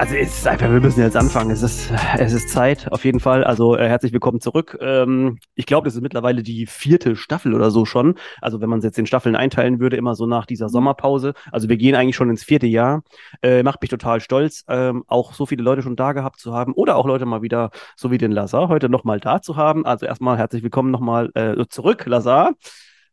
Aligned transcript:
Also 0.00 0.14
es 0.14 0.38
ist 0.38 0.46
einfach, 0.46 0.72
wir 0.72 0.80
müssen 0.80 1.02
jetzt 1.02 1.14
anfangen. 1.14 1.50
Es 1.50 1.60
ist, 1.60 1.92
es 2.16 2.32
ist 2.32 2.48
Zeit, 2.48 2.90
auf 2.90 3.04
jeden 3.04 3.20
Fall. 3.20 3.44
Also 3.44 3.76
äh, 3.76 3.86
herzlich 3.86 4.14
willkommen 4.14 4.40
zurück. 4.40 4.78
Ähm, 4.80 5.38
ich 5.56 5.66
glaube, 5.66 5.84
das 5.84 5.94
ist 5.94 6.00
mittlerweile 6.00 6.42
die 6.42 6.64
vierte 6.64 7.16
Staffel 7.16 7.52
oder 7.52 7.70
so 7.70 7.84
schon. 7.84 8.14
Also 8.40 8.62
wenn 8.62 8.70
man 8.70 8.78
es 8.78 8.84
jetzt 8.86 8.98
in 8.98 9.04
Staffeln 9.04 9.36
einteilen 9.36 9.78
würde, 9.78 9.98
immer 9.98 10.14
so 10.14 10.24
nach 10.24 10.46
dieser 10.46 10.70
Sommerpause. 10.70 11.34
Also 11.52 11.68
wir 11.68 11.76
gehen 11.76 11.94
eigentlich 11.94 12.16
schon 12.16 12.30
ins 12.30 12.42
vierte 12.42 12.66
Jahr. 12.66 13.02
Äh, 13.42 13.62
macht 13.62 13.82
mich 13.82 13.90
total 13.90 14.22
stolz, 14.22 14.64
ähm, 14.68 15.04
auch 15.06 15.34
so 15.34 15.44
viele 15.44 15.62
Leute 15.62 15.82
schon 15.82 15.96
da 15.96 16.14
gehabt 16.14 16.40
zu 16.40 16.54
haben 16.54 16.72
oder 16.72 16.96
auch 16.96 17.04
Leute 17.04 17.26
mal 17.26 17.42
wieder, 17.42 17.68
so 17.94 18.10
wie 18.10 18.16
den 18.16 18.32
Lazar, 18.32 18.68
heute 18.70 18.88
nochmal 18.88 19.20
da 19.20 19.42
zu 19.42 19.56
haben. 19.56 19.84
Also 19.84 20.06
erstmal 20.06 20.38
herzlich 20.38 20.62
willkommen 20.62 20.90
nochmal 20.90 21.30
äh, 21.34 21.66
zurück, 21.68 22.06
Lazar. 22.06 22.54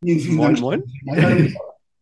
Vielen, 0.02 0.20
vielen 0.20 0.36
moin, 0.36 0.54
Dank. 0.54 0.84
moin. 1.04 1.54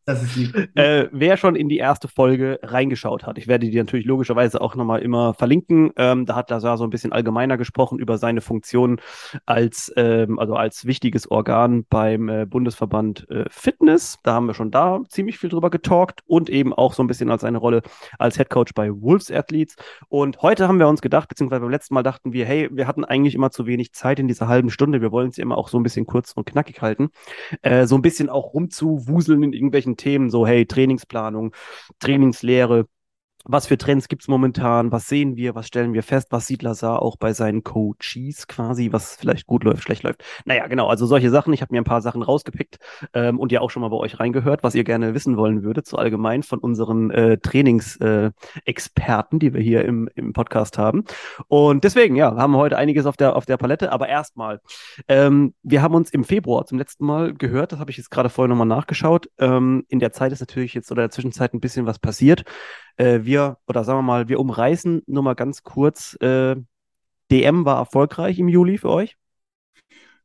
Das 0.08 0.22
ist 0.22 0.36
lieb. 0.36 0.54
Äh, 0.76 1.08
wer 1.10 1.36
schon 1.36 1.56
in 1.56 1.68
die 1.68 1.78
erste 1.78 2.06
Folge 2.06 2.60
reingeschaut 2.62 3.26
hat, 3.26 3.38
ich 3.38 3.48
werde 3.48 3.68
die 3.68 3.76
natürlich 3.76 4.06
logischerweise 4.06 4.60
auch 4.60 4.76
nochmal 4.76 5.02
immer 5.02 5.34
verlinken. 5.34 5.90
Ähm, 5.96 6.26
da 6.26 6.36
hat 6.36 6.48
Lazar 6.48 6.78
so 6.78 6.84
ein 6.84 6.90
bisschen 6.90 7.12
allgemeiner 7.12 7.56
gesprochen 7.56 7.98
über 7.98 8.16
seine 8.16 8.40
Funktion 8.40 9.00
als, 9.46 9.92
ähm, 9.96 10.38
also 10.38 10.54
als 10.54 10.86
wichtiges 10.86 11.28
Organ 11.28 11.86
beim 11.90 12.28
äh, 12.28 12.46
Bundesverband 12.46 13.28
äh, 13.30 13.46
Fitness. 13.50 14.18
Da 14.22 14.34
haben 14.34 14.46
wir 14.46 14.54
schon 14.54 14.70
da 14.70 15.00
ziemlich 15.08 15.38
viel 15.38 15.50
drüber 15.50 15.70
getalkt 15.70 16.20
und 16.26 16.50
eben 16.50 16.72
auch 16.72 16.92
so 16.92 17.02
ein 17.02 17.08
bisschen 17.08 17.28
als 17.32 17.42
seine 17.42 17.58
Rolle 17.58 17.82
als 18.16 18.38
Headcoach 18.38 18.74
bei 18.76 18.92
Wolves 18.92 19.32
Athletes. 19.32 19.74
Und 20.08 20.40
heute 20.40 20.68
haben 20.68 20.78
wir 20.78 20.86
uns 20.86 21.02
gedacht, 21.02 21.28
beziehungsweise 21.28 21.62
beim 21.62 21.70
letzten 21.70 21.94
Mal 21.94 22.04
dachten 22.04 22.32
wir, 22.32 22.46
hey, 22.46 22.68
wir 22.70 22.86
hatten 22.86 23.04
eigentlich 23.04 23.34
immer 23.34 23.50
zu 23.50 23.66
wenig 23.66 23.92
Zeit 23.92 24.20
in 24.20 24.28
dieser 24.28 24.46
halben 24.46 24.70
Stunde. 24.70 25.00
Wir 25.00 25.10
wollen 25.10 25.30
es 25.30 25.38
immer 25.38 25.58
auch 25.58 25.68
so 25.68 25.80
ein 25.80 25.82
bisschen 25.82 26.06
kurz 26.06 26.30
und 26.30 26.46
knackig 26.46 26.80
halten. 26.80 27.08
Äh, 27.62 27.86
so 27.86 27.96
ein 27.96 28.02
bisschen 28.02 28.28
auch 28.28 28.54
rumzuwuseln 28.54 29.42
in 29.42 29.52
irgendwelchen 29.52 29.95
Themen, 29.96 30.30
so 30.30 30.46
hey, 30.46 30.64
Trainingsplanung, 30.64 31.54
Trainingslehre, 32.00 32.86
was 33.48 33.66
für 33.66 33.78
Trends 33.78 34.08
gibt 34.08 34.22
es 34.22 34.28
momentan, 34.28 34.92
was 34.92 35.08
sehen 35.08 35.36
wir, 35.36 35.54
was 35.54 35.66
stellen 35.66 35.92
wir 35.92 36.02
fest, 36.02 36.28
was 36.30 36.46
sieht 36.46 36.62
Lazar 36.62 37.00
auch 37.02 37.16
bei 37.16 37.32
seinen 37.32 37.62
Coaches 37.62 38.46
quasi, 38.48 38.92
was 38.92 39.16
vielleicht 39.16 39.46
gut 39.46 39.64
läuft, 39.64 39.82
schlecht 39.84 40.02
läuft. 40.02 40.24
Naja, 40.44 40.66
genau, 40.66 40.88
also 40.88 41.06
solche 41.06 41.30
Sachen. 41.30 41.52
Ich 41.52 41.62
habe 41.62 41.72
mir 41.72 41.80
ein 41.80 41.84
paar 41.84 42.02
Sachen 42.02 42.22
rausgepickt 42.22 42.78
ähm, 43.14 43.38
und 43.38 43.52
ja 43.52 43.60
auch 43.60 43.70
schon 43.70 43.82
mal 43.82 43.88
bei 43.88 43.96
euch 43.96 44.18
reingehört, 44.18 44.62
was 44.62 44.74
ihr 44.74 44.84
gerne 44.84 45.14
wissen 45.14 45.36
wollen 45.36 45.62
würdet, 45.62 45.86
so 45.86 45.96
allgemein 45.96 46.42
von 46.42 46.58
unseren 46.58 47.10
äh, 47.10 47.38
Trainingsexperten, 47.38 49.36
äh, 49.36 49.40
die 49.40 49.54
wir 49.54 49.60
hier 49.60 49.84
im, 49.84 50.08
im 50.14 50.32
Podcast 50.32 50.76
haben. 50.76 51.04
Und 51.48 51.84
deswegen, 51.84 52.16
ja, 52.16 52.34
haben 52.36 52.52
wir 52.52 52.58
heute 52.58 52.76
einiges 52.76 53.06
auf 53.06 53.16
der, 53.16 53.36
auf 53.36 53.46
der 53.46 53.56
Palette, 53.56 53.92
aber 53.92 54.08
erstmal, 54.08 54.60
ähm, 55.08 55.54
wir 55.62 55.82
haben 55.82 55.94
uns 55.94 56.10
im 56.10 56.24
Februar 56.24 56.66
zum 56.66 56.78
letzten 56.78 57.06
Mal 57.06 57.32
gehört, 57.34 57.72
das 57.72 57.78
habe 57.78 57.90
ich 57.90 57.96
jetzt 57.96 58.10
gerade 58.10 58.28
vorher 58.28 58.48
nochmal 58.48 58.66
nachgeschaut. 58.66 59.28
Ähm, 59.38 59.84
in 59.88 60.00
der 60.00 60.12
Zeit 60.12 60.32
ist 60.32 60.40
natürlich 60.40 60.74
jetzt 60.74 60.90
oder 60.90 61.02
in 61.02 61.08
der 61.08 61.10
Zwischenzeit 61.12 61.54
ein 61.54 61.60
bisschen 61.60 61.86
was 61.86 61.98
passiert. 61.98 62.44
Äh, 62.96 63.20
wir, 63.22 63.58
oder 63.66 63.84
sagen 63.84 63.98
wir 63.98 64.02
mal, 64.02 64.28
wir 64.28 64.40
umreißen 64.40 65.02
nur 65.06 65.22
mal 65.22 65.34
ganz 65.34 65.62
kurz. 65.62 66.16
Äh, 66.20 66.56
DM 67.30 67.64
war 67.64 67.78
erfolgreich 67.78 68.38
im 68.38 68.48
Juli 68.48 68.78
für 68.78 68.90
euch? 68.90 69.16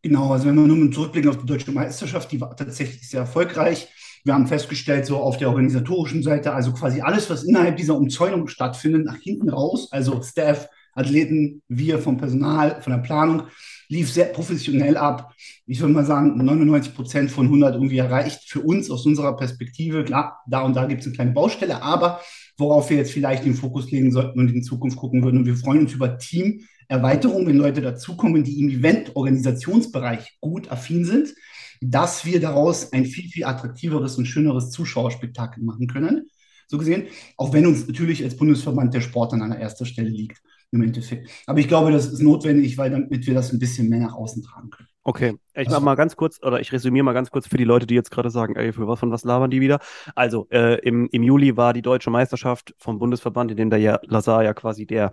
Genau, 0.03 0.31
also 0.31 0.47
wenn 0.47 0.55
wir 0.55 0.63
nur 0.65 0.91
zurückblicken 0.91 1.29
auf 1.29 1.37
die 1.37 1.45
deutsche 1.45 1.71
Meisterschaft, 1.71 2.31
die 2.31 2.41
war 2.41 2.55
tatsächlich 2.55 3.07
sehr 3.07 3.21
erfolgreich. 3.21 3.87
Wir 4.23 4.33
haben 4.33 4.47
festgestellt, 4.47 5.05
so 5.05 5.17
auf 5.17 5.37
der 5.37 5.49
organisatorischen 5.49 6.23
Seite, 6.23 6.53
also 6.53 6.73
quasi 6.73 7.01
alles, 7.01 7.29
was 7.29 7.43
innerhalb 7.43 7.77
dieser 7.77 7.95
Umzäunung 7.95 8.47
stattfindet, 8.47 9.05
nach 9.05 9.17
hinten 9.17 9.49
raus, 9.49 9.91
also 9.91 10.21
Staff, 10.21 10.69
Athleten, 10.93 11.61
wir 11.67 11.99
vom 11.99 12.17
Personal, 12.17 12.81
von 12.81 12.93
der 12.93 12.99
Planung, 12.99 13.43
lief 13.87 14.11
sehr 14.11 14.25
professionell 14.25 14.97
ab. 14.97 15.33
Ich 15.65 15.79
würde 15.79 15.93
mal 15.93 16.05
sagen, 16.05 16.37
99 16.37 16.95
Prozent 16.95 17.31
von 17.31 17.45
100 17.45 17.75
irgendwie 17.75 17.97
erreicht. 17.97 18.49
Für 18.49 18.61
uns 18.61 18.89
aus 18.89 19.05
unserer 19.05 19.35
Perspektive, 19.35 20.03
klar, 20.03 20.39
da 20.47 20.61
und 20.61 20.75
da 20.75 20.85
gibt 20.85 21.01
es 21.01 21.07
eine 21.07 21.15
kleine 21.15 21.31
Baustelle, 21.31 21.81
aber 21.81 22.21
worauf 22.61 22.89
wir 22.89 22.97
jetzt 22.97 23.11
vielleicht 23.11 23.43
den 23.43 23.55
Fokus 23.55 23.91
legen 23.91 24.11
sollten 24.11 24.39
und 24.39 24.53
in 24.53 24.63
Zukunft 24.63 24.97
gucken 24.97 25.23
würden. 25.23 25.39
Und 25.39 25.45
wir 25.45 25.57
freuen 25.57 25.81
uns 25.81 25.93
über 25.93 26.17
Teamerweiterung, 26.17 27.47
wenn 27.47 27.57
Leute 27.57 27.81
dazukommen, 27.81 28.43
die 28.43 28.59
im 28.61 28.69
Event-Organisationsbereich 28.69 30.37
gut 30.39 30.71
affin 30.71 31.03
sind, 31.03 31.33
dass 31.81 32.25
wir 32.25 32.39
daraus 32.39 32.93
ein 32.93 33.05
viel, 33.05 33.29
viel 33.29 33.43
attraktiveres 33.43 34.17
und 34.17 34.27
schöneres 34.27 34.69
Zuschauerspektakel 34.69 35.63
machen 35.63 35.87
können. 35.87 36.29
So 36.67 36.77
gesehen, 36.77 37.07
auch 37.35 37.51
wenn 37.51 37.65
uns 37.65 37.85
natürlich 37.85 38.23
als 38.23 38.37
Bundesverband 38.37 38.93
der 38.93 39.01
Sport 39.01 39.33
an 39.33 39.51
erster 39.51 39.85
Stelle 39.85 40.09
liegt 40.09 40.41
im 40.71 40.81
Endeffekt. 40.83 41.29
Aber 41.45 41.59
ich 41.59 41.67
glaube, 41.67 41.91
das 41.91 42.05
ist 42.07 42.21
notwendig, 42.21 42.77
weil 42.77 42.91
damit 42.91 43.27
wir 43.27 43.33
das 43.33 43.51
ein 43.51 43.59
bisschen 43.59 43.89
mehr 43.89 43.99
nach 43.99 44.13
außen 44.13 44.41
tragen 44.41 44.69
können. 44.69 44.87
Okay, 45.03 45.33
ich 45.55 45.69
mache 45.69 45.81
mal 45.81 45.95
ganz 45.95 46.15
kurz, 46.15 46.41
oder 46.41 46.59
ich 46.59 46.71
resümiere 46.71 47.03
mal 47.03 47.13
ganz 47.13 47.31
kurz 47.31 47.47
für 47.47 47.57
die 47.57 47.63
Leute, 47.63 47.85
die 47.85 47.95
jetzt 47.95 48.11
gerade 48.11 48.29
sagen, 48.29 48.55
ey, 48.55 48.73
für 48.73 48.87
was 48.87 48.99
von 48.99 49.11
was 49.11 49.23
labern 49.23 49.49
die 49.49 49.61
wieder? 49.61 49.79
Also, 50.15 50.47
äh, 50.51 50.79
im, 50.79 51.07
im 51.11 51.23
Juli 51.23 51.57
war 51.57 51.73
die 51.73 51.81
deutsche 51.81 52.09
Meisterschaft 52.09 52.73
vom 52.77 52.99
Bundesverband, 52.99 53.51
in 53.51 53.57
dem 53.57 53.69
der 53.69 53.79
ja 53.79 53.99
Lazar 54.03 54.43
ja 54.43 54.53
quasi 54.53 54.85
der 54.85 55.11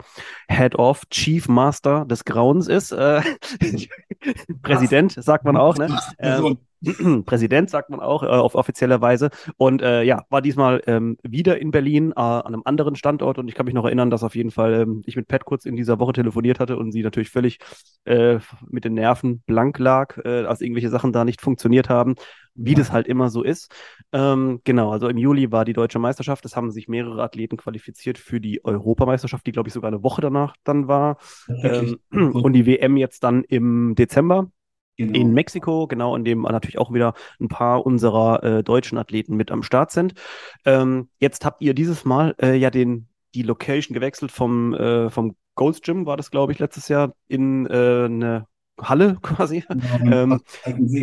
Head 0.49 0.77
of 0.77 1.03
Chief 1.11 1.49
Master 1.49 2.05
des 2.05 2.25
Grauens 2.25 2.69
ist. 2.69 2.93
Äh, 2.93 3.23
Präsident, 4.63 5.13
sagt 5.13 5.45
man 5.45 5.57
auch, 5.57 5.77
ne? 5.77 5.99
Ähm, 6.19 6.59
Präsident, 7.27 7.71
sagt 7.71 7.91
man 7.91 8.01
auch, 8.01 8.23
äh, 8.23 8.27
auf 8.27 8.55
offizieller 8.55 9.01
Weise. 9.01 9.31
Und 9.57 9.83
äh, 9.83 10.03
ja, 10.03 10.25
war 10.31 10.43
diesmal 10.43 10.83
ähm, 10.87 11.17
wieder 11.23 11.59
in 11.59 11.71
Berlin 11.71 12.13
äh, 12.13 12.21
an 12.21 12.47
einem 12.47 12.63
anderen 12.65 12.95
Standort. 12.95 13.39
Und 13.39 13.49
ich 13.49 13.55
kann 13.55 13.67
mich 13.67 13.75
noch 13.75 13.85
erinnern, 13.85 14.11
dass 14.11 14.23
auf 14.23 14.37
jeden 14.37 14.51
Fall 14.51 14.75
ähm, 14.75 15.03
ich 15.07 15.17
mit 15.17 15.29
Pat 15.29 15.45
kurz 15.45 15.65
in 15.65 15.77
dieser 15.77 15.99
Woche 15.99 16.13
telefoniert 16.13 16.61
hatte 16.61 16.77
und 16.77 16.93
sie 16.93 17.03
natürlich 17.03 17.31
völlig 17.31 17.59
äh, 18.05 18.39
mit 18.67 18.85
den 18.85 18.95
Nerven 18.95 19.43
blank 19.47 19.79
lag, 19.79 20.19
äh, 20.29 20.47
als 20.47 20.61
irgendwelche 20.61 20.91
Sachen 20.91 21.13
da 21.13 21.25
nicht 21.25 21.41
funktioniert 21.41 21.89
haben, 21.89 22.15
wie 22.55 22.73
ja. 22.73 22.79
das 22.79 22.93
halt 22.93 23.07
immer 23.07 23.31
so 23.31 23.43
ist. 23.43 23.73
Ähm, 24.13 24.61
genau, 24.65 24.91
also 24.91 25.09
im 25.09 25.17
Juli 25.17 25.51
war 25.53 25.65
die 25.65 25.73
deutsche 25.73 25.99
Meisterschaft. 25.99 26.45
Es 26.45 26.57
haben 26.57 26.71
sich 26.71 26.89
mehrere 26.89 27.23
Athleten 27.23 27.57
qualifiziert 27.57 28.19
für 28.19 28.41
die 28.41 28.65
Europameisterschaft, 28.65 29.47
die, 29.47 29.53
glaube 29.53 29.69
ich, 29.69 29.73
sogar 29.73 29.89
eine 29.89 30.03
Woche 30.03 30.21
danach 30.21 30.55
dann 30.65 30.89
war. 30.89 31.19
Ähm, 31.49 31.99
und 32.11 32.53
die 32.53 32.67
WM 32.67 32.97
jetzt 32.97 33.25
dann 33.25 33.45
im 33.45 33.95
Dezember. 33.95 34.51
Genau. 35.01 35.17
in 35.17 35.33
Mexiko, 35.33 35.87
genau, 35.87 36.17
in 36.17 36.25
dem 36.25 36.43
natürlich 36.43 36.77
auch 36.77 36.93
wieder 36.93 37.15
ein 37.39 37.47
paar 37.47 37.87
unserer 37.87 38.43
äh, 38.43 38.65
deutschen 38.65 38.99
Athleten 38.99 39.37
mit 39.37 39.53
am 39.53 39.63
Start 39.63 39.93
sind. 39.93 40.15
Ähm, 40.65 41.09
jetzt 41.21 41.45
habt 41.45 41.63
ihr 41.63 41.73
dieses 41.73 42.05
Mal 42.05 42.35
äh, 42.43 42.57
ja 42.57 42.71
den, 42.71 43.07
die 43.33 43.43
Location 43.43 43.95
gewechselt 43.95 44.33
vom, 44.33 44.75
äh, 44.75 45.09
vom 45.09 45.37
Ghost 45.55 45.85
Gym, 45.85 46.05
war 46.05 46.17
das, 46.17 46.33
glaube 46.33 46.53
ich, 46.53 46.59
letztes 46.59 46.89
Jahr 46.89 47.15
in 47.29 47.67
äh, 47.67 48.07
eine 48.07 48.47
Halle 48.81 49.19
quasi. 49.23 49.65
Genau, 49.69 50.17
ähm, 50.17 50.41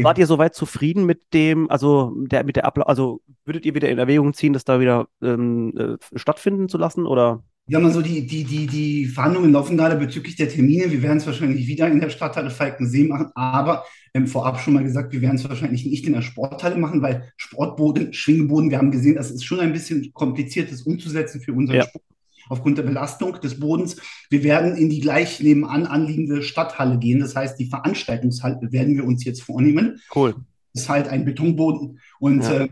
wart 0.03 0.17
ihr 0.17 0.27
soweit 0.27 0.55
zufrieden 0.55 1.05
mit 1.05 1.33
dem, 1.33 1.69
also 1.69 2.13
der, 2.15 2.43
mit 2.43 2.55
der 2.55 2.65
Ablauf, 2.65 2.87
also 2.87 3.21
würdet 3.45 3.65
ihr 3.65 3.75
wieder 3.75 3.89
in 3.89 3.97
Erwägung 3.97 4.33
ziehen, 4.33 4.53
das 4.53 4.65
da 4.65 4.79
wieder 4.79 5.07
ähm, 5.21 5.73
äh, 5.77 6.17
stattfinden 6.17 6.69
zu 6.69 6.77
lassen 6.77 7.05
oder? 7.05 7.43
Ja, 7.67 7.79
mal 7.79 7.91
so 7.91 8.01
die, 8.01 8.27
die, 8.27 8.43
die, 8.43 8.67
die 8.67 9.05
Verhandlungen 9.07 9.51
laufen 9.51 9.75
gerade 9.75 9.95
bezüglich 9.95 10.35
der 10.35 10.49
Termine. 10.49 10.91
Wir 10.91 11.01
werden 11.01 11.17
es 11.17 11.25
wahrscheinlich 11.25 11.65
wieder 11.65 11.87
in 11.87 11.99
der 11.99 12.11
Stadthalle 12.11 12.51
Falkensee 12.51 13.05
machen, 13.05 13.31
aber 13.33 13.85
ähm, 14.13 14.27
vorab 14.27 14.59
schon 14.59 14.75
mal 14.75 14.83
gesagt, 14.83 15.11
wir 15.13 15.21
werden 15.21 15.35
es 15.37 15.49
wahrscheinlich 15.49 15.83
nicht 15.83 16.05
in 16.05 16.13
der 16.13 16.21
Sporthalle 16.21 16.77
machen, 16.77 17.01
weil 17.01 17.31
Sportboden, 17.37 18.13
Schwingboden, 18.13 18.69
wir 18.69 18.77
haben 18.77 18.91
gesehen, 18.91 19.15
das 19.15 19.31
ist 19.31 19.43
schon 19.43 19.59
ein 19.59 19.73
bisschen 19.73 20.13
kompliziert, 20.13 20.71
das 20.71 20.83
umzusetzen 20.83 21.41
für 21.41 21.53
unseren 21.53 21.77
ja. 21.77 21.83
Sport 21.83 22.03
aufgrund 22.49 22.77
der 22.77 22.83
Belastung 22.83 23.39
des 23.41 23.59
Bodens. 23.59 23.97
Wir 24.29 24.43
werden 24.43 24.75
in 24.75 24.89
die 24.89 24.99
gleich 24.99 25.39
nebenan 25.39 25.85
anliegende 25.85 26.43
Stadthalle 26.43 26.97
gehen. 26.97 27.19
Das 27.19 27.35
heißt, 27.35 27.59
die 27.59 27.67
Veranstaltungshalle 27.67 28.71
werden 28.71 28.95
wir 28.95 29.05
uns 29.05 29.23
jetzt 29.23 29.43
vornehmen. 29.43 29.99
Cool. 30.13 30.35
Das 30.73 30.83
ist 30.83 30.89
halt 30.89 31.07
ein 31.07 31.25
Betonboden 31.25 31.99
und 32.19 32.43
ja. 32.43 32.63
äh, 32.63 32.69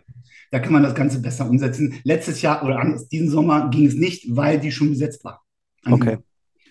da 0.52 0.60
kann 0.60 0.74
man 0.74 0.84
das 0.84 0.94
Ganze 0.94 1.20
besser 1.20 1.50
umsetzen. 1.50 1.96
Letztes 2.04 2.42
Jahr 2.42 2.64
oder 2.64 2.80
anders, 2.80 3.08
diesen 3.08 3.30
Sommer 3.30 3.70
ging 3.70 3.88
es 3.88 3.96
nicht, 3.96 4.36
weil 4.36 4.60
die 4.60 4.72
schon 4.72 4.90
besetzt 4.90 5.24
war. 5.24 5.42
Okay. 5.86 6.18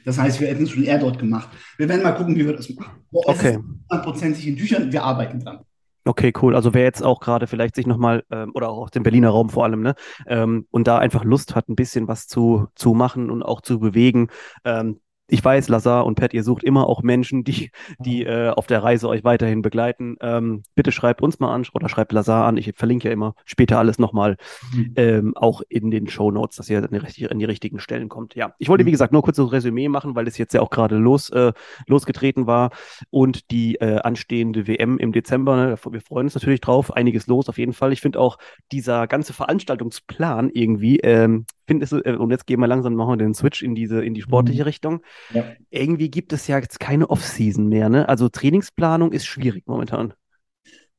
Das 0.05 0.19
heißt, 0.19 0.41
wir 0.41 0.49
hätten 0.49 0.65
es 0.65 0.71
schon 0.71 0.85
eher 0.85 0.99
dort 0.99 1.19
gemacht. 1.19 1.49
Wir 1.79 1.89
werden 1.89 2.03
mal 2.03 2.13
gucken, 2.13 2.37
wie 2.37 2.45
wir 2.45 2.57
das 2.57 2.69
machen. 2.71 3.01
Boah, 3.11 3.29
okay. 3.29 3.59
100% 3.89 4.47
in 4.47 4.57
Tüchern, 4.57 4.93
wir 4.93 5.03
arbeiten 5.03 5.41
dran. 5.41 5.61
Okay, 6.05 6.33
cool. 6.43 6.57
Also 6.57 6.75
wer 6.75 6.83
jetzt 6.83 7.03
auch 7.03 7.21
gerade 7.21 7.47
vielleicht 7.47 7.77
sich 7.77 7.87
nochmal, 7.87 8.25
ähm, 8.31 8.51
oder 8.55 8.71
auch 8.71 8.91
dem 8.91 9.05
Berliner 9.05 9.31
Raum 9.31 9.51
vor 9.51 9.65
allem, 9.65 9.83
ne, 9.83 9.95
ähm, 10.27 10.67
und 10.71 10.89
da 10.89 10.99
einfach 10.99 11.23
Lust 11.23 11.55
hat, 11.55 11.69
ein 11.69 11.77
bisschen 11.77 12.09
was 12.09 12.27
zu, 12.27 12.67
zu 12.75 12.93
machen 12.93 13.31
und 13.31 13.43
auch 13.45 13.61
zu 13.61 13.79
bewegen, 13.79 14.29
ähm, 14.65 15.01
ich 15.33 15.43
weiß, 15.43 15.69
Lazar 15.69 16.05
und 16.05 16.17
Pat, 16.17 16.35
ihr 16.35 16.45
sucht 16.45 16.63
immer 16.63 16.87
auch 16.87 17.03
Menschen, 17.03 17.43
die, 17.43 17.71
die 17.99 18.25
äh, 18.25 18.51
auf 18.51 18.67
der 18.67 18.83
Reise 18.83 19.09
euch 19.09 19.25
weiterhin 19.25 19.63
begleiten. 19.63 20.17
Ähm, 20.21 20.63
bitte 20.75 20.93
schreibt 20.93 21.23
uns 21.23 21.41
mal 21.41 21.55
an 21.55 21.65
oder 21.73 21.89
schreibt 21.89 22.13
Lazar 22.13 22.45
an. 22.45 22.59
Ich 22.59 22.71
verlinke 22.77 23.09
ja 23.09 23.15
immer 23.15 23.35
später 23.47 23.79
alles 23.79 23.99
nochmal 23.99 24.37
mhm. 24.75 24.93
ähm, 24.97 25.37
auch 25.37 25.63
in 25.71 25.91
den 25.91 26.07
Show 26.07 26.31
Notes, 26.31 26.57
dass 26.57 26.69
ihr 26.69 26.79
in 26.79 27.01
die, 27.17 27.25
in 27.25 27.39
die, 27.39 27.47
richtigen 27.47 27.79
Stellen 27.79 28.11
kommt. 28.11 28.35
Ja, 28.35 28.55
ich 28.59 28.69
wollte, 28.69 28.85
wie 28.85 28.91
mhm. 28.91 28.93
gesagt, 28.93 29.15
nur 29.15 29.23
kurz 29.23 29.39
ein 29.39 29.47
Resümee 29.47 29.89
machen, 29.89 30.15
weil 30.15 30.29
es 30.29 30.37
jetzt 30.37 30.53
ja 30.53 30.61
auch 30.61 30.69
gerade 30.69 30.97
los, 30.97 31.31
äh, 31.31 31.53
losgetreten 31.87 32.47
war 32.47 32.71
und 33.09 33.51
die 33.51 33.77
äh, 33.77 34.01
anstehende 34.01 34.67
WM 34.67 34.99
im 34.99 35.13
Dezember. 35.13 35.57
Ne, 35.57 35.79
wir 35.91 36.01
freuen 36.03 36.27
uns 36.27 36.35
natürlich 36.35 36.61
drauf. 36.61 36.95
Einiges 36.95 37.27
los 37.27 37.49
auf 37.49 37.57
jeden 37.57 37.73
Fall. 37.73 37.95
Ich 37.95 38.03
finde 38.03 38.21
auch 38.21 38.37
dieser 38.71 39.07
ganze 39.07 39.33
Veranstaltungsplan 39.33 40.51
irgendwie, 40.53 40.99
ähm, 40.99 41.47
finde 41.73 41.85
es, 41.85 41.93
äh, 41.93 42.17
und 42.17 42.31
jetzt 42.31 42.47
gehen 42.47 42.61
wir 42.61 42.67
langsam, 42.67 42.95
machen 42.95 43.13
wir 43.13 43.17
den 43.17 43.35
Switch 43.35 43.63
in 43.63 43.75
diese, 43.75 44.05
in 44.05 44.15
die 44.15 44.23
sportliche 44.23 44.63
mhm. 44.63 44.67
Richtung. 44.67 45.01
Ja. 45.33 45.45
Irgendwie 45.71 46.11
gibt 46.11 46.33
es 46.33 46.47
ja 46.47 46.59
jetzt 46.59 46.81
keine 46.81 47.09
Off-Season 47.09 47.67
mehr, 47.69 47.89
ne? 47.89 48.09
Also 48.09 48.29
Trainingsplanung 48.29 49.13
ist 49.13 49.27
schwierig 49.27 49.65
momentan. 49.67 50.13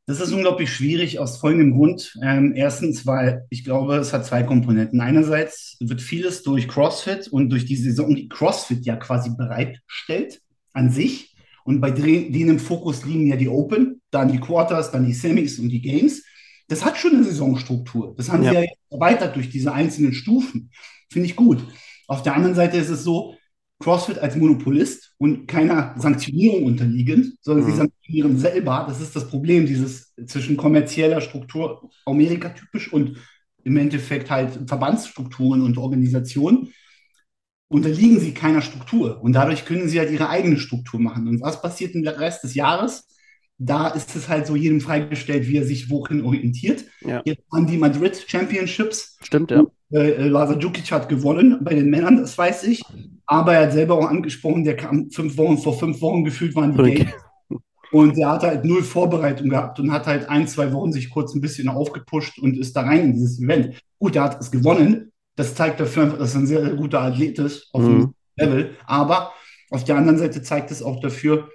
Das 0.06 0.20
ist 0.20 0.34
unglaublich 0.34 0.70
schwierig 0.70 1.20
aus 1.20 1.38
folgendem 1.38 1.76
Grund. 1.78 2.18
Ähm, 2.22 2.54
erstens, 2.56 3.06
weil 3.06 3.46
ich 3.50 3.64
glaube, 3.64 3.96
es 3.96 4.12
hat 4.12 4.26
zwei 4.26 4.44
Komponenten. 4.44 5.00
Einerseits 5.00 5.78
wird 5.80 6.02
vieles 6.02 6.44
durch 6.44 6.68
CrossFit 6.68 7.30
und 7.30 7.50
durch 7.50 7.66
die 7.66 7.78
Saison, 7.78 8.14
die 8.14 8.28
CrossFit 8.28 8.86
ja 8.86 8.98
quasi 8.98 9.32
bereitstellt 9.38 10.42
an 10.74 10.90
sich. 10.90 11.36
Und 11.64 11.80
bei 11.80 11.92
denen 11.92 12.50
im 12.50 12.60
Fokus 12.60 13.06
liegen 13.06 13.28
ja 13.28 13.38
die 13.38 13.48
Open, 13.48 14.02
dann 14.12 14.30
die 14.30 14.40
Quarters, 14.40 14.92
dann 14.92 15.06
die 15.06 15.14
Semis 15.14 15.58
und 15.60 15.70
die 15.70 15.82
Games. 15.82 16.26
Das 16.68 16.86
hat 16.86 16.98
schon 16.98 17.16
eine 17.16 17.24
Saisonstruktur. 17.24 18.14
Das 18.18 18.32
haben 18.32 18.44
ja. 18.44 18.52
sie 18.52 18.56
ja 18.58 18.66
erweitert 18.90 19.36
durch 19.36 19.50
diese 19.50 19.74
einzelnen 19.74 20.14
Stufen. 20.14 20.72
Finde 21.12 21.28
ich 21.28 21.36
gut. 21.36 21.64
Auf 22.08 22.24
der 22.24 22.36
anderen 22.36 22.56
Seite 22.56 22.78
ist 22.78 22.90
es 22.90 23.04
so, 23.04 23.36
CrossFit 23.80 24.20
als 24.20 24.36
Monopolist 24.36 25.14
und 25.18 25.46
keiner 25.48 25.94
Sanktionierung 25.98 26.64
unterliegend, 26.64 27.36
sondern 27.42 27.66
mhm. 27.66 27.72
sie 27.72 27.78
sanktionieren 27.78 28.38
selber. 28.38 28.86
Das 28.88 29.02
ist 29.02 29.16
das 29.16 29.28
Problem, 29.30 29.66
dieses 29.66 30.14
zwischen 30.26 30.56
kommerzieller 30.56 31.20
Struktur, 31.20 31.90
Amerika-typisch 32.06 32.94
und 32.94 33.18
im 33.64 33.78
Endeffekt 33.78 34.30
halt 34.30 34.58
Verbandsstrukturen 34.68 35.62
und 35.62 35.78
Organisationen, 35.78 36.74
unterliegen 37.68 38.20
sie 38.20 38.34
keiner 38.34 38.62
Struktur. 38.62 39.22
Und 39.22 39.34
dadurch 39.34 39.66
können 39.66 39.90
sie 39.90 40.00
halt 40.00 40.12
ihre 40.12 40.30
eigene 40.30 40.60
Struktur 40.60 41.00
machen. 41.00 41.28
Und 41.28 41.42
was 41.42 41.62
passiert 41.62 41.96
im 41.96 42.08
Rest 42.08 42.44
des 42.44 42.54
Jahres? 42.54 43.08
Da 43.66 43.88
ist 43.88 44.16
es 44.16 44.28
halt 44.28 44.46
so 44.46 44.56
jedem 44.56 44.82
freigestellt, 44.82 45.48
wie 45.48 45.58
er 45.58 45.64
sich 45.64 45.90
wohin 45.90 46.26
orientiert. 46.26 46.84
Ja. 47.02 47.22
Jetzt 47.24 47.44
waren 47.50 47.66
die 47.66 47.78
Madrid 47.78 48.26
Championships. 48.28 49.18
Stimmt, 49.22 49.52
ja. 49.52 49.62
Und, 49.62 49.72
äh, 49.92 50.28
Lazar 50.28 50.58
Djukic 50.58 50.92
hat 50.92 51.08
gewonnen 51.08 51.60
bei 51.62 51.74
den 51.74 51.90
Männern, 51.90 52.18
das 52.18 52.38
weiß 52.38 52.64
ich. 52.66 52.82
Aber 53.26 53.54
er 53.54 53.68
hat 53.68 53.74
selber 53.74 53.98
auch 53.98 54.10
angesprochen, 54.10 54.64
der 54.64 54.76
kam 54.76 55.10
fünf 55.12 55.38
Wochen, 55.38 55.58
vor 55.58 55.78
fünf 55.80 56.02
Wochen 56.02 56.26
gefühlt 56.26 56.56
waren 56.56 56.74
die 56.74 56.80
okay. 56.80 56.96
Games. 56.96 57.14
Und 57.92 58.18
er 58.18 58.32
hat 58.32 58.42
halt 58.44 58.66
null 58.66 58.82
Vorbereitung 58.82 59.50
gehabt 59.50 59.80
und 59.80 59.92
hat 59.92 60.08
halt 60.08 60.28
ein, 60.28 60.48
zwei 60.48 60.74
Wochen 60.74 60.92
sich 60.92 61.12
kurz 61.12 61.36
ein 61.36 61.42
bisschen 61.42 61.70
aufgepusht 61.70 62.40
und 62.40 62.58
ist 62.58 62.76
da 62.76 62.82
rein 62.82 63.06
in 63.06 63.14
dieses 63.14 63.40
Event. 63.40 63.80
Gut, 64.00 64.16
er 64.16 64.24
hat 64.24 64.42
es 64.42 64.50
gewonnen. 64.50 65.12
Das 65.36 65.54
zeigt 65.54 65.80
dafür 65.80 66.04
einfach, 66.04 66.18
dass 66.18 66.34
er 66.34 66.42
ein 66.42 66.48
sehr, 66.48 66.66
sehr 66.66 66.74
guter 66.74 67.02
Athlet 67.02 67.38
ist 67.38 67.70
auf 67.72 67.84
mhm. 67.84 67.88
dem 67.88 68.14
Level. 68.36 68.72
Aber 68.88 69.32
auf 69.70 69.84
der 69.84 69.96
anderen 69.96 70.18
Seite 70.18 70.42
zeigt 70.42 70.72
es 70.72 70.82
auch 70.82 71.02
dafür, 71.02 71.50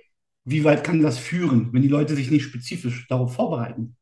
wie 0.50 0.65
weit 0.65 0.83
kann 0.83 1.03
das 1.03 1.19
führen, 1.19 1.69
wenn 1.73 1.83
die 1.83 1.89
Leute 1.89 2.15
sich 2.15 2.31
nicht 2.31 2.45
spezifisch 2.45 3.06
darauf 3.09 3.35
vorbereiten. 3.35 3.97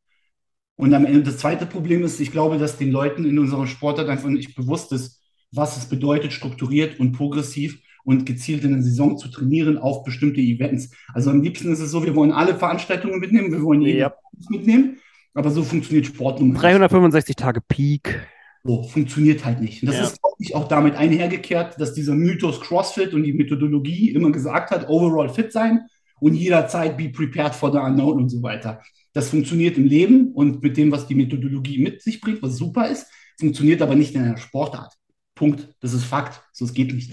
Und 0.76 0.92
am 0.94 1.06
Ende 1.06 1.22
das 1.22 1.38
zweite 1.38 1.66
Problem 1.66 2.04
ist, 2.04 2.20
ich 2.20 2.30
glaube, 2.30 2.58
dass 2.58 2.76
den 2.76 2.92
Leuten 2.92 3.24
in 3.24 3.38
unserer 3.38 3.66
Sportart 3.66 4.08
einfach 4.08 4.28
nicht 4.28 4.54
bewusst 4.54 4.92
ist, 4.92 5.22
was 5.50 5.76
es 5.76 5.86
bedeutet, 5.86 6.32
strukturiert 6.32 7.00
und 7.00 7.12
progressiv 7.12 7.80
und 8.04 8.26
gezielt 8.26 8.62
in 8.62 8.72
der 8.72 8.82
Saison 8.82 9.16
zu 9.16 9.28
trainieren 9.28 9.78
auf 9.78 10.04
bestimmte 10.04 10.40
Events. 10.40 10.90
Also 11.12 11.30
am 11.30 11.42
liebsten 11.42 11.72
ist 11.72 11.80
es 11.80 11.90
so, 11.90 12.04
wir 12.04 12.14
wollen 12.14 12.30
alle 12.30 12.54
Veranstaltungen 12.54 13.18
mitnehmen, 13.18 13.50
wir 13.50 13.62
wollen 13.62 13.82
jeden 13.82 13.98
ja. 13.98 14.14
mitnehmen, 14.48 14.98
aber 15.34 15.50
so 15.50 15.64
funktioniert 15.64 16.06
Sport 16.06 16.40
nun 16.40 16.54
365 16.54 17.34
Tage 17.34 17.60
Peak. 17.60 18.20
So, 18.62 18.82
funktioniert 18.82 19.44
halt 19.44 19.60
nicht. 19.60 19.82
Und 19.82 19.88
das 19.88 19.96
ja. 19.96 20.02
ist, 20.04 20.20
glaube 20.20 20.36
ich, 20.40 20.54
auch 20.54 20.68
damit 20.68 20.96
einhergekehrt, 20.96 21.80
dass 21.80 21.94
dieser 21.94 22.14
Mythos 22.14 22.60
CrossFit 22.60 23.14
und 23.14 23.22
die 23.22 23.32
Methodologie 23.32 24.10
immer 24.10 24.30
gesagt 24.30 24.70
hat, 24.72 24.88
overall 24.88 25.28
fit 25.28 25.52
sein 25.52 25.86
und 26.20 26.34
jederzeit 26.34 26.96
be 26.96 27.08
prepared 27.08 27.54
for 27.54 27.70
the 27.72 27.78
unknown 27.78 28.18
und 28.18 28.28
so 28.28 28.42
weiter. 28.42 28.82
Das 29.12 29.30
funktioniert 29.30 29.76
im 29.76 29.86
Leben 29.86 30.32
und 30.32 30.62
mit 30.62 30.76
dem, 30.76 30.90
was 30.92 31.06
die 31.06 31.14
Methodologie 31.14 31.82
mit 31.82 32.02
sich 32.02 32.20
bringt, 32.20 32.42
was 32.42 32.56
super 32.56 32.88
ist, 32.88 33.06
funktioniert 33.38 33.82
aber 33.82 33.94
nicht 33.94 34.14
in 34.14 34.22
einer 34.22 34.36
Sportart. 34.36 34.94
Punkt. 35.34 35.68
Das 35.80 35.92
ist 35.92 36.04
Fakt. 36.04 36.42
So, 36.52 36.64
es 36.64 36.74
geht 36.74 36.92
nicht. 36.92 37.12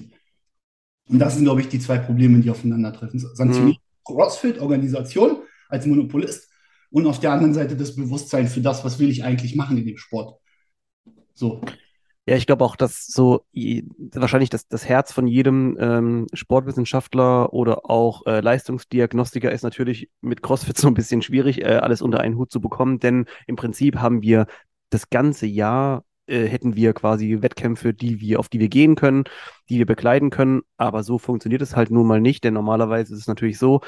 Und 1.09 1.19
das 1.19 1.35
sind, 1.35 1.43
glaube 1.43 1.61
ich, 1.61 1.67
die 1.67 1.79
zwei 1.79 1.99
Probleme, 1.99 2.39
die 2.39 2.49
aufeinandertreffen. 2.49 3.19
Sanktioniert 3.19 3.77
mhm. 3.77 4.03
CrossFit, 4.05 4.59
Organisation 4.59 5.43
als 5.69 5.85
Monopolist 5.85 6.49
und 6.89 7.07
auf 7.07 7.19
der 7.19 7.31
anderen 7.31 7.53
Seite 7.53 7.75
das 7.75 7.95
Bewusstsein 7.95 8.47
für 8.47 8.61
das, 8.61 8.83
was 8.85 8.99
will 8.99 9.09
ich 9.09 9.23
eigentlich 9.23 9.55
machen 9.55 9.77
in 9.77 9.85
dem 9.85 9.97
Sport. 9.97 10.39
So. 11.33 11.61
Ja, 12.25 12.37
ich 12.37 12.47
glaube 12.47 12.63
auch, 12.63 12.77
dass 12.77 13.05
so 13.07 13.45
wahrscheinlich 14.13 14.49
das, 14.49 14.67
das 14.67 14.87
Herz 14.87 15.11
von 15.11 15.27
jedem 15.27 15.77
ähm, 15.77 16.27
Sportwissenschaftler 16.33 17.51
oder 17.51 17.89
auch 17.89 18.25
äh, 18.25 18.39
Leistungsdiagnostiker 18.39 19.51
ist 19.51 19.63
natürlich 19.63 20.09
mit 20.21 20.41
CrossFit 20.41 20.77
so 20.77 20.87
ein 20.87 20.93
bisschen 20.93 21.21
schwierig, 21.21 21.61
äh, 21.61 21.75
alles 21.75 22.01
unter 22.01 22.21
einen 22.21 22.37
Hut 22.37 22.51
zu 22.51 22.61
bekommen, 22.61 22.99
denn 22.99 23.25
im 23.45 23.57
Prinzip 23.57 23.97
haben 23.97 24.21
wir 24.21 24.47
das 24.89 25.09
ganze 25.09 25.47
Jahr 25.47 26.05
äh, 26.27 26.45
hätten 26.45 26.77
wir 26.77 26.93
quasi 26.93 27.41
Wettkämpfe, 27.41 27.93
die 27.93 28.21
wir, 28.21 28.39
auf 28.39 28.47
die 28.47 28.59
wir 28.61 28.69
gehen 28.69 28.95
können, 28.95 29.25
die 29.67 29.79
wir 29.79 29.85
begleiten 29.85 30.29
können. 30.29 30.61
Aber 30.77 31.03
so 31.03 31.17
funktioniert 31.17 31.61
es 31.61 31.75
halt 31.75 31.91
nun 31.91 32.07
mal 32.07 32.21
nicht, 32.21 32.45
denn 32.45 32.53
normalerweise 32.53 33.13
ist 33.13 33.19
es 33.21 33.27
natürlich 33.27 33.59
so, 33.59 33.81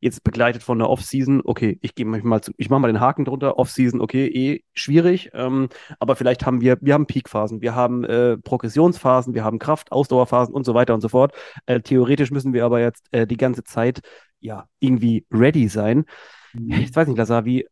jetzt 0.00 0.22
begleitet 0.22 0.62
von 0.62 0.78
der 0.78 0.88
Off-Season, 0.88 1.42
okay, 1.44 1.78
ich 1.82 1.94
gehe 1.94 2.06
mal 2.06 2.40
zu, 2.40 2.52
ich 2.56 2.70
mache 2.70 2.80
mal 2.80 2.86
den 2.88 3.00
Haken 3.00 3.24
drunter, 3.24 3.58
Off-Season, 3.58 4.00
okay, 4.00 4.26
eh 4.26 4.64
schwierig, 4.74 5.30
ähm, 5.34 5.68
aber 5.98 6.16
vielleicht 6.16 6.46
haben 6.46 6.60
wir, 6.60 6.78
wir 6.80 6.94
haben 6.94 7.06
Peak-Phasen, 7.06 7.60
wir 7.60 7.74
haben 7.74 8.04
äh, 8.04 8.38
Progressionsphasen, 8.38 9.34
wir 9.34 9.44
haben 9.44 9.58
Kraft, 9.58 9.92
Ausdauerphasen 9.92 10.54
und 10.54 10.64
so 10.64 10.74
weiter 10.74 10.94
und 10.94 11.00
so 11.00 11.08
fort. 11.08 11.32
Äh, 11.66 11.80
theoretisch 11.80 12.30
müssen 12.30 12.52
wir 12.52 12.64
aber 12.64 12.80
jetzt 12.80 13.06
äh, 13.12 13.26
die 13.26 13.36
ganze 13.36 13.64
Zeit 13.64 14.00
ja 14.40 14.66
irgendwie 14.78 15.26
ready 15.32 15.68
sein. 15.68 16.04
Mhm. 16.52 16.72
Ich 16.72 16.94
weiß 16.94 17.08
nicht, 17.08 17.18
Lazar, 17.18 17.44
wie, 17.44 17.66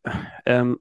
ähm, 0.45 0.77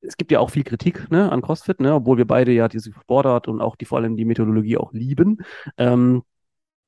es 0.00 0.16
gibt 0.16 0.30
ja 0.30 0.40
auch 0.40 0.50
viel 0.50 0.64
Kritik 0.64 1.10
ne, 1.10 1.30
an 1.32 1.42
CrossFit, 1.42 1.80
ne, 1.80 1.94
obwohl 1.94 2.18
wir 2.18 2.26
beide 2.26 2.52
ja 2.52 2.68
diese 2.68 2.92
Sportart 2.92 3.48
und 3.48 3.60
auch 3.60 3.76
die 3.76 3.84
vor 3.84 3.98
allem 3.98 4.16
die 4.16 4.24
Methodologie 4.24 4.76
auch 4.76 4.92
lieben. 4.92 5.38
Ähm, 5.78 6.22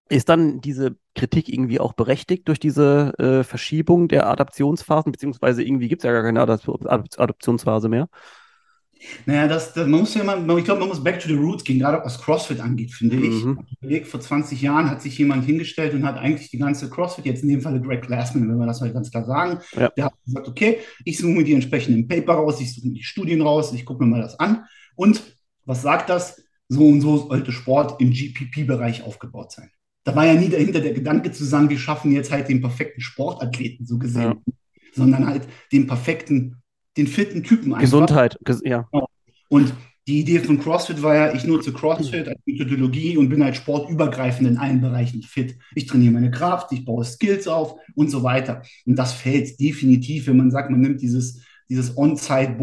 ist 0.09 0.29
dann 0.29 0.61
diese 0.61 0.97
Kritik 1.15 1.49
irgendwie 1.49 1.81
auch 1.81 1.93
berechtigt 1.93 2.47
durch 2.49 2.61
diese 2.61 3.13
äh, 3.19 3.45
Verschiebung 3.45 4.09
der 4.09 4.29
Adaptionsphasen, 4.29 5.13
beziehungsweise 5.13 5.63
irgendwie 5.63 5.89
gibt 5.89 6.03
es 6.03 6.07
ja 6.07 6.13
gar 6.13 6.23
keine 6.23 6.41
Adap 6.41 6.61
Adaptionsphase 7.19 7.89
mehr? 7.89 8.09
Naja, 9.27 9.47
das, 9.47 9.75
das, 9.75 9.87
man 9.87 10.01
muss 10.01 10.15
ja 10.15 10.23
immer, 10.23 10.57
ich 10.57 10.65
glaube, 10.65 10.81
man 10.81 10.89
muss 10.89 11.03
back 11.03 11.21
to 11.21 11.29
the 11.29 11.35
roots 11.35 11.65
gehen, 11.65 11.79
gerade 11.79 12.03
was 12.05 12.21
CrossFit 12.21 12.61
angeht, 12.61 12.93
finde 12.93 13.17
mhm. 13.17 13.61
ich. 13.83 14.07
Vor 14.07 14.21
20 14.21 14.61
Jahren 14.63 14.91
hat 14.91 15.03
sich 15.03 15.19
jemand 15.19 15.45
hingestellt 15.45 15.93
und 15.95 16.05
hat 16.05 16.17
eigentlich 16.17 16.51
die 16.51 16.59
ganze 16.59 16.89
CrossFit, 16.89 17.27
jetzt 17.27 17.43
in 17.43 17.49
dem 17.49 17.61
Fall 17.61 17.81
Greg 17.81 18.03
Glassman, 18.03 18.49
wenn 18.49 18.59
wir 18.59 18.67
das 18.67 18.81
mal 18.81 18.93
ganz 18.93 19.11
klar 19.11 19.25
sagen, 19.25 19.61
ja. 19.75 19.91
der 19.91 20.07
hat 20.07 20.15
gesagt, 20.25 20.49
okay, 20.49 20.79
ich 21.05 21.19
suche 21.19 21.33
mir 21.33 21.45
die 21.45 21.55
entsprechenden 21.55 22.09
Paper 22.09 22.35
raus, 22.35 22.61
ich 22.61 22.75
suche 22.75 22.89
mir 22.89 22.95
die 22.95 23.03
Studien 23.03 23.43
raus, 23.43 23.73
ich 23.73 23.85
gucke 23.85 24.03
mir 24.03 24.11
mal 24.11 24.23
das 24.23 24.39
an. 24.41 24.65
Und 24.95 25.23
was 25.65 25.83
sagt 25.83 26.09
das? 26.09 26.43
So 26.69 26.87
und 26.87 27.01
so 27.01 27.29
sollte 27.29 27.53
Sport 27.53 28.01
im 28.01 28.11
GPP-Bereich 28.11 29.05
aufgebaut 29.05 29.53
sein. 29.53 29.71
Da 30.07 30.15
war 30.15 30.25
ja 30.25 30.35
nie 30.35 30.49
dahinter 30.49 30.81
der 30.81 30.93
Gedanke 30.93 31.33
zu 31.33 31.45
sagen, 31.45 31.69
wir 31.69 31.79
schaffen 31.79 32.13
jetzt 32.13 32.31
halt 32.31 32.49
den 32.49 32.61
perfekten 32.61 33.01
Sportathleten, 33.01 33.87
so 33.87 33.99
gesehen, 33.99 34.23
ja. 34.47 34.53
sondern 34.95 35.27
halt 35.27 35.43
den 35.73 35.87
perfekten 35.87 36.63
den 36.97 37.07
fitten 37.07 37.43
Typen 37.43 37.73
einfach. 37.73 37.83
Gesundheit, 37.83 38.39
ja. 38.65 38.89
Genau. 38.93 39.09
Und 39.49 39.75
die 40.09 40.21
Idee 40.21 40.39
von 40.39 40.61
CrossFit 40.61 41.03
war 41.03 41.15
ja, 41.15 41.35
ich 41.35 41.45
nutze 41.45 41.73
CrossFit 41.73 42.29
als 42.29 42.39
Methodologie 42.47 43.17
und 43.17 43.29
bin 43.29 43.43
halt 43.43 43.57
sportübergreifend 43.57 44.49
in 44.49 44.57
allen 44.57 44.81
Bereichen 44.81 45.23
fit. 45.23 45.59
Ich 45.75 45.87
trainiere 45.87 46.13
meine 46.13 46.31
Kraft, 46.31 46.71
ich 46.73 46.85
baue 46.85 47.05
Skills 47.05 47.49
auf 47.49 47.75
und 47.97 48.09
so 48.11 48.23
weiter. 48.23 48.63
Und 48.87 48.97
das 48.97 49.13
fällt 49.13 49.59
definitiv, 49.59 50.29
wenn 50.29 50.37
man 50.37 50.53
sagt, 50.53 50.71
man 50.71 50.81
nimmt 50.81 51.03
dieses, 51.03 51.43
dieses 51.69 51.97
On-Site 51.97 52.57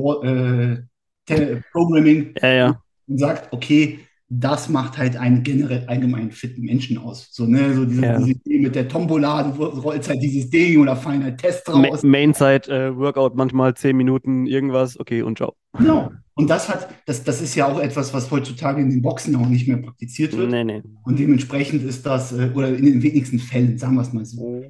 äh, 1.28 1.62
Programming 1.74 2.34
ja, 2.42 2.54
ja. 2.54 2.82
und 3.08 3.18
sagt, 3.18 3.52
okay, 3.52 4.00
das 4.40 4.68
macht 4.70 4.98
halt 4.98 5.16
einen 5.16 5.44
generell 5.44 5.86
allgemein 5.88 6.32
fitten 6.32 6.64
Menschen 6.64 6.98
aus. 6.98 7.30
So, 7.32 7.46
ne, 7.46 7.74
so 7.74 7.86
diese, 7.86 8.02
ja. 8.02 8.18
diese 8.18 8.32
Idee 8.32 8.60
mit 8.60 8.76
der 8.76 8.88
Tombola, 8.88 9.44
du 9.44 9.64
rollst 9.64 10.10
halt 10.10 10.22
dieses 10.24 10.50
Ding 10.50 10.80
oder 10.80 10.96
fallen 10.96 11.24
halt 11.24 11.38
Tests 11.38 11.72
raus. 11.72 12.04
Mainside 12.04 12.68
äh, 12.68 12.98
Workout 12.98 13.36
manchmal 13.36 13.76
zehn 13.76 13.96
Minuten 13.96 14.48
irgendwas, 14.48 15.00
okay 15.00 15.22
und 15.22 15.38
ciao. 15.38 15.56
Genau. 15.78 16.12
Und 16.34 16.50
das 16.50 16.68
hat, 16.68 16.90
das, 17.06 17.24
das 17.24 17.42
ist 17.42 17.54
ja 17.54 17.68
auch 17.68 17.80
etwas, 17.80 18.12
was 18.14 18.32
heutzutage 18.32 18.82
in 18.82 18.90
den 18.90 19.04
Boxen 19.04 19.36
auch 19.36 19.48
nicht 19.48 19.68
mehr 19.68 19.78
praktiziert 19.78 20.36
wird. 20.36 20.50
Nee, 20.50 20.64
nee. 20.64 20.82
Und 21.04 21.20
dementsprechend 21.20 21.84
ist 21.84 22.04
das, 22.06 22.32
äh, 22.32 22.50
oder 22.56 22.76
in 22.76 22.86
den 22.86 23.04
wenigsten 23.04 23.38
Fällen, 23.38 23.78
sagen 23.78 23.96
wir 23.96 24.02
es 24.02 24.14
mal 24.14 24.26
so. 24.26 24.64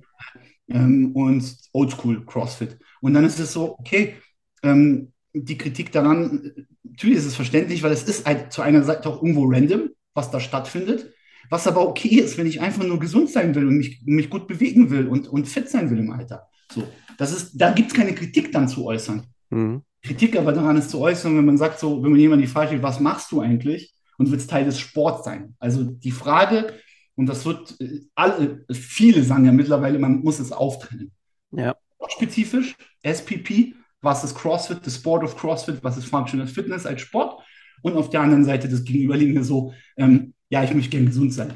Mhm. 0.67 0.75
Ähm, 0.75 1.11
und 1.13 1.55
Oldschool 1.71 2.25
CrossFit. 2.25 2.77
Und 2.99 3.13
dann 3.13 3.23
ist 3.23 3.39
es 3.39 3.53
so, 3.53 3.77
okay, 3.79 4.15
ähm, 4.61 5.12
die 5.33 5.57
Kritik 5.57 5.91
daran, 5.91 6.53
natürlich 6.83 7.17
ist 7.17 7.25
es 7.25 7.35
verständlich, 7.35 7.83
weil 7.83 7.91
es 7.91 8.03
ist 8.03 8.25
halt 8.25 8.53
zu 8.53 8.61
einer 8.61 8.83
Seite 8.83 9.09
auch 9.09 9.21
irgendwo 9.21 9.45
random, 9.45 9.89
was 10.13 10.31
da 10.31 10.39
stattfindet. 10.39 11.11
Was 11.49 11.67
aber 11.67 11.87
okay 11.87 12.19
ist, 12.19 12.37
wenn 12.37 12.47
ich 12.47 12.61
einfach 12.61 12.83
nur 12.83 12.99
gesund 12.99 13.29
sein 13.29 13.53
will 13.53 13.67
und 13.67 13.77
mich, 13.77 14.01
mich 14.05 14.29
gut 14.29 14.47
bewegen 14.47 14.89
will 14.89 15.07
und, 15.07 15.27
und 15.27 15.47
fit 15.47 15.69
sein 15.69 15.89
will 15.89 15.99
im 15.99 16.11
Alter. 16.11 16.47
So, 16.71 16.87
das 17.17 17.33
ist, 17.33 17.59
da 17.59 17.71
gibt 17.71 17.91
es 17.91 17.97
keine 17.97 18.15
Kritik 18.15 18.51
dann 18.51 18.67
zu 18.67 18.85
äußern. 18.85 19.23
Mhm. 19.49 19.81
Kritik 20.01 20.37
aber 20.37 20.53
daran 20.53 20.77
ist 20.77 20.89
zu 20.89 20.99
äußern, 20.99 21.37
wenn 21.37 21.45
man 21.45 21.57
sagt, 21.57 21.79
so, 21.79 22.03
wenn 22.03 22.11
man 22.11 22.19
jemand 22.19 22.41
die 22.41 22.47
Frage 22.47 22.67
stellt, 22.67 22.83
was 22.83 22.99
machst 22.99 23.31
du 23.31 23.41
eigentlich? 23.41 23.93
Und 24.17 24.31
wird 24.31 24.47
Teil 24.47 24.65
des 24.65 24.79
Sports 24.79 25.25
sein. 25.25 25.55
Also 25.59 25.83
die 25.83 26.11
Frage, 26.11 26.73
und 27.15 27.25
das 27.27 27.45
wird 27.45 27.79
äh, 27.79 28.01
alle, 28.15 28.65
viele 28.71 29.23
sagen 29.23 29.45
ja 29.45 29.51
mittlerweile, 29.51 29.99
man 29.99 30.19
muss 30.19 30.39
es 30.39 30.51
auftrennen. 30.51 31.11
Ja. 31.51 31.75
Spezifisch, 32.09 32.75
SPP, 33.01 33.75
was 34.03 34.23
ist 34.23 34.35
CrossFit, 34.35 34.83
the 34.83 34.91
Sport 34.91 35.23
of 35.23 35.35
CrossFit, 35.37 35.83
was 35.83 35.97
ist 35.97 36.05
Functional 36.05 36.47
Fitness 36.47 36.85
als 36.85 37.01
Sport? 37.01 37.41
Und 37.81 37.95
auf 37.95 38.09
der 38.09 38.21
anderen 38.21 38.45
Seite 38.45 38.69
das 38.69 38.83
Gegenüberliegende 38.83 39.43
so, 39.43 39.73
ähm, 39.97 40.33
ja, 40.49 40.63
ich 40.63 40.73
möchte 40.73 40.91
gerne 40.91 41.07
gesund 41.07 41.33
sein. 41.33 41.53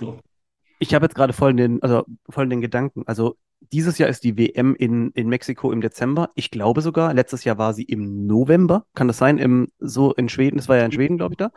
So. 0.00 0.18
Ich 0.78 0.94
habe 0.94 1.04
jetzt 1.04 1.14
gerade 1.14 1.32
voll 1.32 1.54
den, 1.54 1.82
also 1.82 2.04
voll 2.28 2.48
den 2.48 2.60
Gedanken. 2.60 3.02
Also 3.06 3.36
dieses 3.72 3.98
Jahr 3.98 4.08
ist 4.08 4.24
die 4.24 4.36
WM 4.36 4.74
in, 4.74 5.10
in 5.12 5.28
Mexiko 5.28 5.70
im 5.70 5.80
Dezember. 5.80 6.30
Ich 6.34 6.50
glaube 6.50 6.80
sogar, 6.80 7.14
letztes 7.14 7.44
Jahr 7.44 7.58
war 7.58 7.74
sie 7.74 7.84
im 7.84 8.26
November. 8.26 8.84
Kann 8.94 9.06
das 9.06 9.18
sein? 9.18 9.38
Im, 9.38 9.68
so 9.78 10.12
in 10.14 10.28
Schweden, 10.28 10.56
das 10.56 10.68
war 10.68 10.76
ja 10.76 10.84
in 10.84 10.92
Schweden, 10.92 11.16
glaube 11.16 11.34
ich, 11.34 11.38
da. 11.38 11.52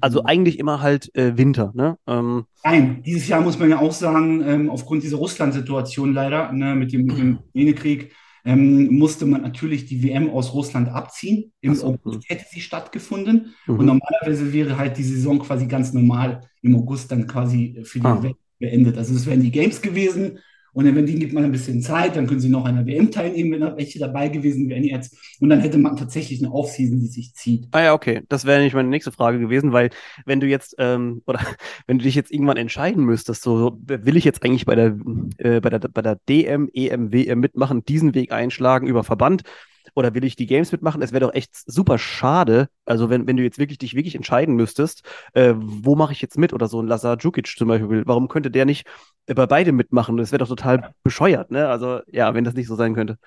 Also 0.00 0.24
eigentlich 0.24 0.58
immer 0.58 0.80
halt 0.80 1.14
äh, 1.14 1.36
Winter, 1.36 1.72
ne? 1.74 1.98
Ähm, 2.06 2.46
Nein, 2.64 3.02
dieses 3.04 3.28
Jahr 3.28 3.42
muss 3.42 3.58
man 3.58 3.68
ja 3.68 3.78
auch 3.78 3.92
sagen, 3.92 4.42
ähm, 4.46 4.70
aufgrund 4.70 5.02
dieser 5.02 5.18
Russland-Situation 5.18 6.14
leider, 6.14 6.52
ne, 6.52 6.74
mit 6.74 6.92
dem, 6.92 7.04
mit 7.04 7.18
dem 7.18 7.38
Ukraine-Krieg, 7.38 8.12
ähm, 8.44 8.86
musste 8.98 9.26
man 9.26 9.42
natürlich 9.42 9.86
die 9.86 10.02
WM 10.02 10.30
aus 10.30 10.54
Russland 10.54 10.88
abziehen. 10.88 11.52
Im 11.60 11.74
so, 11.74 11.86
August 11.86 12.28
hm. 12.28 12.36
hätte 12.36 12.44
sie 12.50 12.60
stattgefunden. 12.60 13.54
Mhm. 13.66 13.78
Und 13.78 13.86
normalerweise 13.86 14.52
wäre 14.52 14.76
halt 14.76 14.96
die 14.96 15.02
Saison 15.02 15.38
quasi 15.38 15.66
ganz 15.66 15.92
normal 15.92 16.40
im 16.62 16.76
August 16.76 17.10
dann 17.10 17.26
quasi 17.26 17.80
für 17.84 18.00
die 18.00 18.06
ah. 18.06 18.22
WM 18.22 18.34
beendet. 18.58 18.98
Also 18.98 19.14
es 19.14 19.26
wären 19.26 19.42
die 19.42 19.50
Games 19.50 19.80
gewesen 19.80 20.38
und 20.72 20.84
dann, 20.84 20.94
wenn 20.94 21.06
die 21.06 21.18
gibt 21.18 21.32
man 21.32 21.44
ein 21.44 21.52
bisschen 21.52 21.82
Zeit, 21.82 22.16
dann 22.16 22.26
können 22.26 22.40
sie 22.40 22.48
noch 22.48 22.64
an 22.64 22.76
der 22.76 22.86
WM 22.86 23.10
teilnehmen, 23.10 23.52
wenn 23.52 23.60
da 23.60 23.76
welche 23.76 23.98
dabei 23.98 24.28
gewesen 24.28 24.68
wären 24.68 24.84
jetzt. 24.84 25.16
Und 25.40 25.50
dann 25.50 25.60
hätte 25.60 25.78
man 25.78 25.96
tatsächlich 25.96 26.42
eine 26.42 26.52
Offseason, 26.52 27.00
die 27.00 27.06
sich 27.06 27.34
zieht. 27.34 27.66
Ah 27.72 27.82
ja, 27.82 27.94
okay. 27.94 28.22
Das 28.28 28.44
wäre 28.44 28.62
nicht 28.62 28.74
meine 28.74 28.88
nächste 28.88 29.12
Frage 29.12 29.38
gewesen, 29.38 29.72
weil 29.72 29.90
wenn 30.26 30.40
du 30.40 30.46
jetzt, 30.46 30.76
ähm, 30.78 31.22
oder 31.26 31.40
wenn 31.86 31.98
du 31.98 32.04
dich 32.04 32.14
jetzt 32.14 32.30
irgendwann 32.30 32.56
entscheiden 32.56 33.04
müsstest, 33.04 33.42
so 33.42 33.78
will 33.86 34.16
ich 34.16 34.24
jetzt 34.24 34.44
eigentlich 34.44 34.66
bei 34.66 34.74
der, 34.74 34.96
äh, 35.38 35.60
bei 35.60 35.70
der, 35.70 35.80
bei 35.80 36.02
der 36.02 36.18
DM, 36.28 36.68
EM, 36.72 37.12
WM 37.12 37.40
mitmachen, 37.40 37.84
diesen 37.84 38.14
Weg 38.14 38.32
einschlagen 38.32 38.86
über 38.86 39.04
Verband 39.04 39.42
oder 39.94 40.14
will 40.14 40.24
ich 40.24 40.36
die 40.36 40.46
Games 40.46 40.72
mitmachen? 40.72 41.02
Es 41.02 41.12
wäre 41.12 41.26
doch 41.26 41.34
echt 41.34 41.54
super 41.54 41.98
schade, 41.98 42.68
also 42.84 43.10
wenn, 43.10 43.26
wenn 43.26 43.36
du 43.36 43.42
jetzt 43.42 43.58
wirklich 43.58 43.78
dich 43.78 43.94
wirklich 43.94 44.14
entscheiden 44.14 44.54
müsstest, 44.54 45.02
äh, 45.32 45.54
wo 45.56 45.96
mache 45.96 46.12
ich 46.12 46.22
jetzt 46.22 46.38
mit 46.38 46.52
oder 46.52 46.68
so 46.68 46.80
ein 46.80 46.86
Lazar 46.86 47.16
Djukic 47.16 47.46
zum 47.56 47.68
Beispiel, 47.68 48.02
warum 48.06 48.28
könnte 48.28 48.50
der 48.50 48.64
nicht 48.64 48.86
bei 49.34 49.46
beidem 49.46 49.76
mitmachen? 49.76 50.16
Das 50.16 50.32
wäre 50.32 50.40
doch 50.40 50.48
total 50.48 50.92
bescheuert, 51.02 51.50
ne? 51.50 51.68
Also 51.68 52.00
ja, 52.06 52.34
wenn 52.34 52.44
das 52.44 52.54
nicht 52.54 52.68
so 52.68 52.76
sein 52.76 52.94
könnte. 52.94 53.18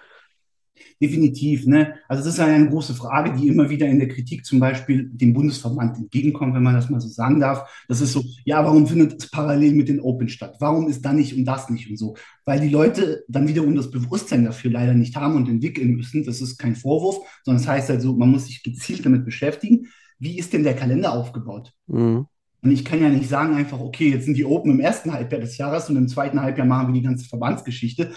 Definitiv, 1.02 1.68
ne? 1.68 1.96
Also 2.08 2.24
das 2.24 2.34
ist 2.34 2.40
eine 2.40 2.70
große 2.70 2.94
Frage, 2.94 3.34
die 3.34 3.48
immer 3.48 3.70
wieder 3.70 3.88
in 3.88 4.00
der 4.00 4.08
Kritik 4.08 4.46
zum 4.46 4.60
Beispiel 4.60 5.10
dem 5.12 5.34
Bundesverband 5.34 5.98
entgegenkommt, 5.98 6.56
wenn 6.56 6.64
man 6.64 6.74
das 6.74 6.90
mal 6.90 7.00
so 7.00 7.08
sagen 7.08 7.40
darf. 7.40 7.70
Das 7.88 8.02
ist 8.02 8.14
so, 8.14 8.24
ja, 8.44 8.64
warum 8.64 8.88
findet 8.88 9.22
es 9.22 9.30
parallel 9.30 9.74
mit 9.74 9.90
den 9.90 10.00
Open 10.00 10.30
statt? 10.30 10.56
Warum 10.60 10.88
ist 10.88 11.04
da 11.04 11.14
nicht 11.14 11.36
und 11.36 11.46
das 11.46 11.70
nicht 11.70 11.90
und 11.90 11.98
so? 11.98 12.16
Weil 12.46 12.60
die 12.60 12.70
Leute 12.70 13.24
dann 13.28 13.48
wiederum 13.48 13.76
das 13.76 13.92
Bewusstsein 13.92 14.46
dafür 14.46 14.72
leider 14.72 14.94
nicht 14.94 15.16
haben 15.16 15.36
und 15.36 15.50
entwickeln 15.50 15.92
müssen. 15.92 16.26
Das 16.26 16.42
ist 16.42 16.58
kein 16.58 16.76
Vorwurf, 16.76 17.18
sondern 17.44 17.60
es 17.60 17.68
das 17.68 17.76
heißt 17.76 17.92
also, 17.92 18.16
man 18.16 18.30
muss 18.30 18.48
sich 18.48 18.64
gezielt 18.64 19.06
damit 19.06 19.26
beschäftigen. 19.26 19.88
Wie 20.20 20.40
ist 20.40 20.54
denn 20.54 20.64
der 20.64 20.76
Kalender 20.76 21.14
aufgebaut? 21.14 21.74
Mhm. 21.88 22.28
Und 22.64 22.72
ich 22.72 22.86
kann 22.86 23.02
ja 23.02 23.10
nicht 23.10 23.30
sagen 23.30 23.56
einfach, 23.56 23.80
okay, 23.80 24.10
jetzt 24.10 24.26
sind 24.26 24.38
die 24.38 24.46
Open 24.46 24.72
im 24.72 24.80
ersten 24.80 25.14
Halbjahr 25.14 25.42
des 25.42 25.58
Jahres 25.58 25.90
und 25.90 25.98
im 25.98 26.08
zweiten 26.08 26.42
Halbjahr 26.42 26.66
machen 26.66 26.88
wir 26.88 26.94
die 26.94 27.06
ganze 27.06 27.28
Verbandsgeschichte 27.28 28.14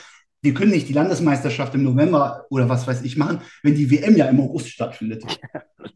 wir 0.46 0.54
können 0.54 0.70
nicht 0.70 0.88
die 0.88 0.92
Landesmeisterschaft 0.92 1.74
im 1.74 1.82
November 1.82 2.46
oder 2.50 2.68
was 2.68 2.86
weiß 2.86 3.02
ich 3.02 3.16
machen, 3.16 3.40
wenn 3.62 3.74
die 3.74 3.90
WM 3.90 4.16
ja 4.16 4.26
im 4.26 4.40
August 4.40 4.68
stattfindet. 4.68 5.24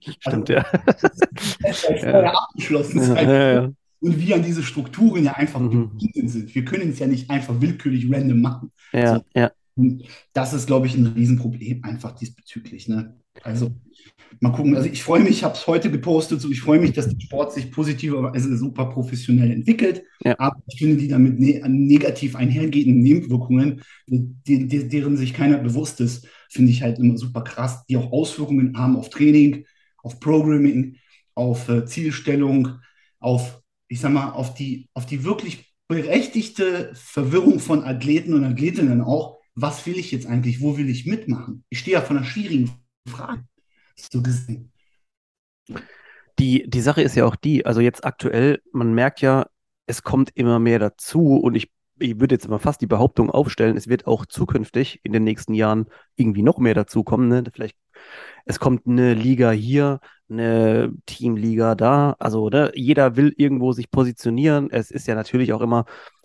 Ja, 0.03 0.13
stimmt, 0.19 0.51
also, 0.51 0.53
ja. 0.53 0.67
Das 1.63 1.85
ist 1.85 2.03
ja, 2.03 2.33
abgeschlossen. 2.33 3.01
Ja, 3.15 3.23
ja, 3.23 3.53
ja. 3.53 3.71
Und 4.01 4.19
wir 4.19 4.35
an 4.35 4.43
diese 4.43 4.63
Strukturen 4.63 5.25
ja 5.25 5.33
einfach 5.33 5.61
mhm. 5.61 5.71
gebunden 5.71 6.29
sind. 6.29 6.55
Wir 6.55 6.65
können 6.65 6.91
es 6.91 6.99
ja 6.99 7.07
nicht 7.07 7.29
einfach 7.31 7.61
willkürlich 7.61 8.11
random 8.11 8.41
machen. 8.41 8.73
Ja, 8.93 9.17
so. 9.17 9.25
ja. 9.35 9.51
Und 9.81 10.05
das 10.33 10.53
ist, 10.53 10.67
glaube 10.67 10.87
ich, 10.87 10.95
ein 10.95 11.07
Riesenproblem 11.07 11.83
einfach 11.85 12.13
diesbezüglich. 12.13 12.89
Ne? 12.89 13.17
Also 13.43 13.71
mal 14.41 14.51
gucken. 14.51 14.77
Also 14.77 14.89
ich 14.89 15.03
freue 15.03 15.21
mich, 15.21 15.31
ich 15.31 15.45
habe 15.45 15.55
es 15.55 15.67
heute 15.67 15.91
gepostet, 15.91 16.41
so 16.41 16.51
ich 16.51 16.61
freue 16.61 16.79
mich, 16.79 16.93
dass 16.93 17.09
der 17.09 17.21
Sport 17.21 17.53
sich 17.53 17.71
positiv, 17.71 18.15
also 18.15 18.57
super 18.57 18.87
professionell 18.87 19.51
entwickelt. 19.51 20.05
Ja. 20.25 20.39
Aber 20.39 20.63
ich 20.69 20.79
finde 20.79 20.97
die 20.97 21.09
damit 21.09 21.41
ne 21.41 21.63
negativ 21.69 22.37
einhergehenden 22.37 23.03
Nebenwirkungen, 23.03 23.83
die, 24.07 24.67
die, 24.67 24.89
deren 24.89 25.17
sich 25.17 25.35
keiner 25.35 25.59
bewusst 25.59 26.01
ist, 26.01 26.29
finde 26.51 26.71
ich 26.71 26.83
halt 26.83 26.99
immer 26.99 27.17
super 27.17 27.43
krass, 27.43 27.85
die 27.87 27.97
auch 27.97 28.13
Auswirkungen 28.13 28.77
haben 28.77 28.97
auf 28.97 29.11
Training, 29.11 29.65
auf 30.03 30.21
Programming, 30.21 30.97
auf 31.35 31.69
äh, 31.69 31.85
Zielstellung, 31.87 32.81
auf, 33.19 33.61
ich 33.89 34.01
sag 34.01 34.13
mal, 34.13 34.31
auf 34.31 34.55
die, 34.55 34.89
auf 34.95 35.07
die 35.07 35.25
wirklich 35.25 35.71
berechtigte 35.89 36.93
Verwirrung 36.95 37.59
von 37.59 37.83
Athleten 37.83 38.35
und 38.35 38.45
Athletinnen 38.45 39.01
auch. 39.01 39.40
Was 39.61 39.85
will 39.87 39.99
ich 39.99 40.11
jetzt 40.11 40.27
eigentlich? 40.27 40.61
Wo 40.61 40.79
will 40.79 40.89
ich 40.89 41.05
mitmachen? 41.07 41.65
Ich 41.69 41.81
stehe 41.81 41.97
ja 41.97 42.01
vor 42.01 42.17
einer 42.17 42.25
schwierigen 42.25 42.71
Frage 43.07 43.45
so 44.11 44.23
gesehen. 44.23 44.73
Die, 46.39 46.69
die 46.69 46.81
Sache 46.81 47.03
ist 47.03 47.15
ja 47.15 47.27
auch 47.27 47.37
die, 47.37 47.67
also 47.67 47.81
jetzt 47.81 48.05
aktuell, 48.05 48.63
man 48.73 48.95
merkt 48.95 49.21
ja, 49.21 49.47
es 49.87 50.03
kommt 50.03 50.31
immer 50.35 50.59
mehr 50.59 50.79
dazu 50.79 51.37
und 51.37 51.55
ich, 51.55 51.71
ich 51.99 52.19
würde 52.19 52.35
jetzt 52.37 52.49
mal 52.49 52.59
fast 52.59 52.81
die 52.81 52.87
Behauptung 52.87 53.31
aufstellen, 53.31 53.77
es 53.77 53.89
wird 53.89 54.07
auch 54.07 54.25
zukünftig 54.25 55.01
in 55.03 55.13
den 55.13 55.25
nächsten 55.25 55.53
Jahren 55.53 55.87
irgendwie 56.17 56.43
noch 56.43 56.59
mehr 56.59 56.75
dazu 56.75 57.05
kommen. 57.05 57.29
Ne? 57.29 57.45
Vielleicht, 57.53 57.77
es 58.47 58.59
kommt 58.59 58.87
eine 58.87 59.13
Liga 59.13 59.51
hier, 59.51 60.01
eine 60.31 60.95
Teamliga 61.05 61.75
da, 61.75 62.17
also 62.19 62.49
ne? 62.49 62.73
jeder 62.75 63.17
will 63.17 63.35
irgendwo 63.37 63.73
sich 63.73 63.91
positionieren. 63.91 64.71
Es 64.71 64.91
ist 64.91 65.07
ja 65.07 65.15
natürlich 65.15 65.53
auch 65.53 65.61
immer 65.61 65.85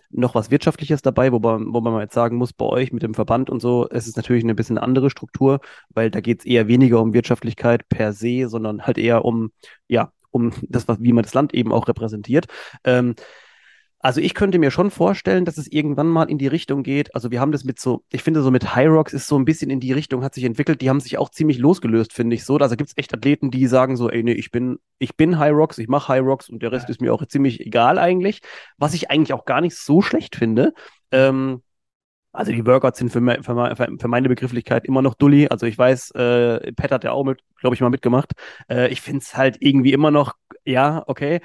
noch 0.10 0.36
was 0.36 0.52
Wirtschaftliches 0.52 1.02
dabei, 1.02 1.32
wo 1.32 1.40
man, 1.40 1.74
wo 1.74 1.82
man 1.82 2.00
jetzt 2.02 2.14
sagen 2.14 2.38
muss, 2.38 2.54
bei 2.54 2.66
euch 2.66 2.92
mit 2.92 3.04
dem 3.04 3.14
Verband 3.14 3.50
und 3.50 3.60
so, 3.60 3.88
es 3.90 4.08
ist 4.08 4.18
natürlich 4.18 4.44
eine 4.44 4.56
bisschen 4.56 4.78
andere 4.78 5.10
Struktur, 5.10 5.60
weil 5.90 6.12
da 6.12 6.22
geht 6.22 6.40
es 6.40 6.46
eher 6.46 6.68
weniger 6.68 7.02
um 7.02 7.14
Wirtschaftlichkeit 7.14 7.88
per 7.90 8.14
se, 8.14 8.48
sondern 8.48 8.84
halt 8.84 8.98
eher 8.98 9.26
um, 9.26 9.52
ja, 9.88 10.12
um 10.32 10.52
das, 10.64 10.88
was, 10.88 11.02
wie 11.02 11.14
man 11.14 11.24
das 11.24 11.34
Land 11.34 11.54
eben 11.54 11.72
auch 11.72 11.88
repräsentiert. 11.88 12.48
Ähm, 12.84 13.16
also 14.06 14.22
ich 14.22 14.36
könnte 14.36 14.60
mir 14.60 14.70
schon 14.70 14.92
vorstellen, 14.92 15.46
dass 15.46 15.58
es 15.58 15.66
irgendwann 15.66 16.08
mal 16.08 16.30
in 16.30 16.38
die 16.38 16.46
Richtung 16.46 16.84
geht. 16.84 17.16
Also 17.16 17.32
wir 17.32 17.42
haben 17.42 17.52
das 17.52 17.64
mit 17.64 17.80
so, 17.80 18.04
ich 18.12 18.22
finde 18.22 18.44
so 18.44 18.52
mit 18.52 18.76
High 18.76 18.90
Rocks 18.90 19.14
ist 19.14 19.28
so 19.28 19.36
ein 19.36 19.46
bisschen 19.46 19.72
in 19.72 19.80
die 19.80 19.94
Richtung, 19.94 20.24
hat 20.24 20.36
sich 20.36 20.44
entwickelt. 20.44 20.82
Die 20.82 20.92
haben 20.92 21.00
sich 21.00 21.18
auch 21.18 21.30
ziemlich 21.32 21.58
losgelöst, 21.58 22.14
finde 22.14 22.36
ich 22.36 22.46
so. 22.46 22.56
Also 22.58 22.76
gibt 22.76 22.92
es 22.92 22.98
echt 22.98 23.16
Athleten, 23.16 23.50
die 23.50 23.66
sagen 23.66 23.98
so, 23.98 24.12
ey, 24.12 24.22
nee, 24.22 24.34
ich 24.34 24.52
bin, 24.52 24.78
ich 25.00 25.18
bin 25.18 25.40
High 25.40 25.54
Rocks, 25.54 25.80
ich 25.80 25.88
mache 25.88 26.10
High 26.10 26.24
Rocks 26.24 26.50
und 26.50 26.62
der 26.62 26.72
Rest 26.72 26.88
ja. 26.88 26.92
ist 26.92 27.02
mir 27.02 27.16
auch 27.16 27.26
ziemlich 27.26 27.62
egal 27.62 27.98
eigentlich. 27.98 28.42
Was 28.78 28.94
ich 28.94 29.10
eigentlich 29.10 29.34
auch 29.34 29.44
gar 29.44 29.60
nicht 29.60 29.76
so 29.76 30.04
schlecht 30.04 30.36
finde. 30.36 30.76
Ähm, 31.10 31.64
also 32.32 32.52
die 32.52 32.64
Workouts 32.64 33.00
sind 33.00 33.10
für, 33.10 33.22
me 33.22 33.42
für, 33.42 33.76
für, 34.00 34.08
meine 34.08 34.30
Begrifflichkeit 34.30 34.86
immer 34.86 35.02
noch 35.02 35.16
dulli. 35.16 35.48
Also 35.48 35.66
ich 35.66 35.80
weiß, 35.80 36.12
äh, 36.12 36.74
Pat 36.74 36.92
hat 36.92 37.06
ja 37.06 37.12
auch 37.12 37.26
glaube 37.60 37.74
ich, 37.74 37.82
mal 37.82 37.90
mitgemacht. 37.90 38.34
Äh, 38.70 38.90
ich 38.90 39.02
finde 39.02 39.22
es 39.22 39.36
halt 39.36 39.58
irgendwie 39.62 39.94
immer 39.94 40.12
noch, 40.12 40.36
ja, 40.64 41.04
okay 41.08 41.42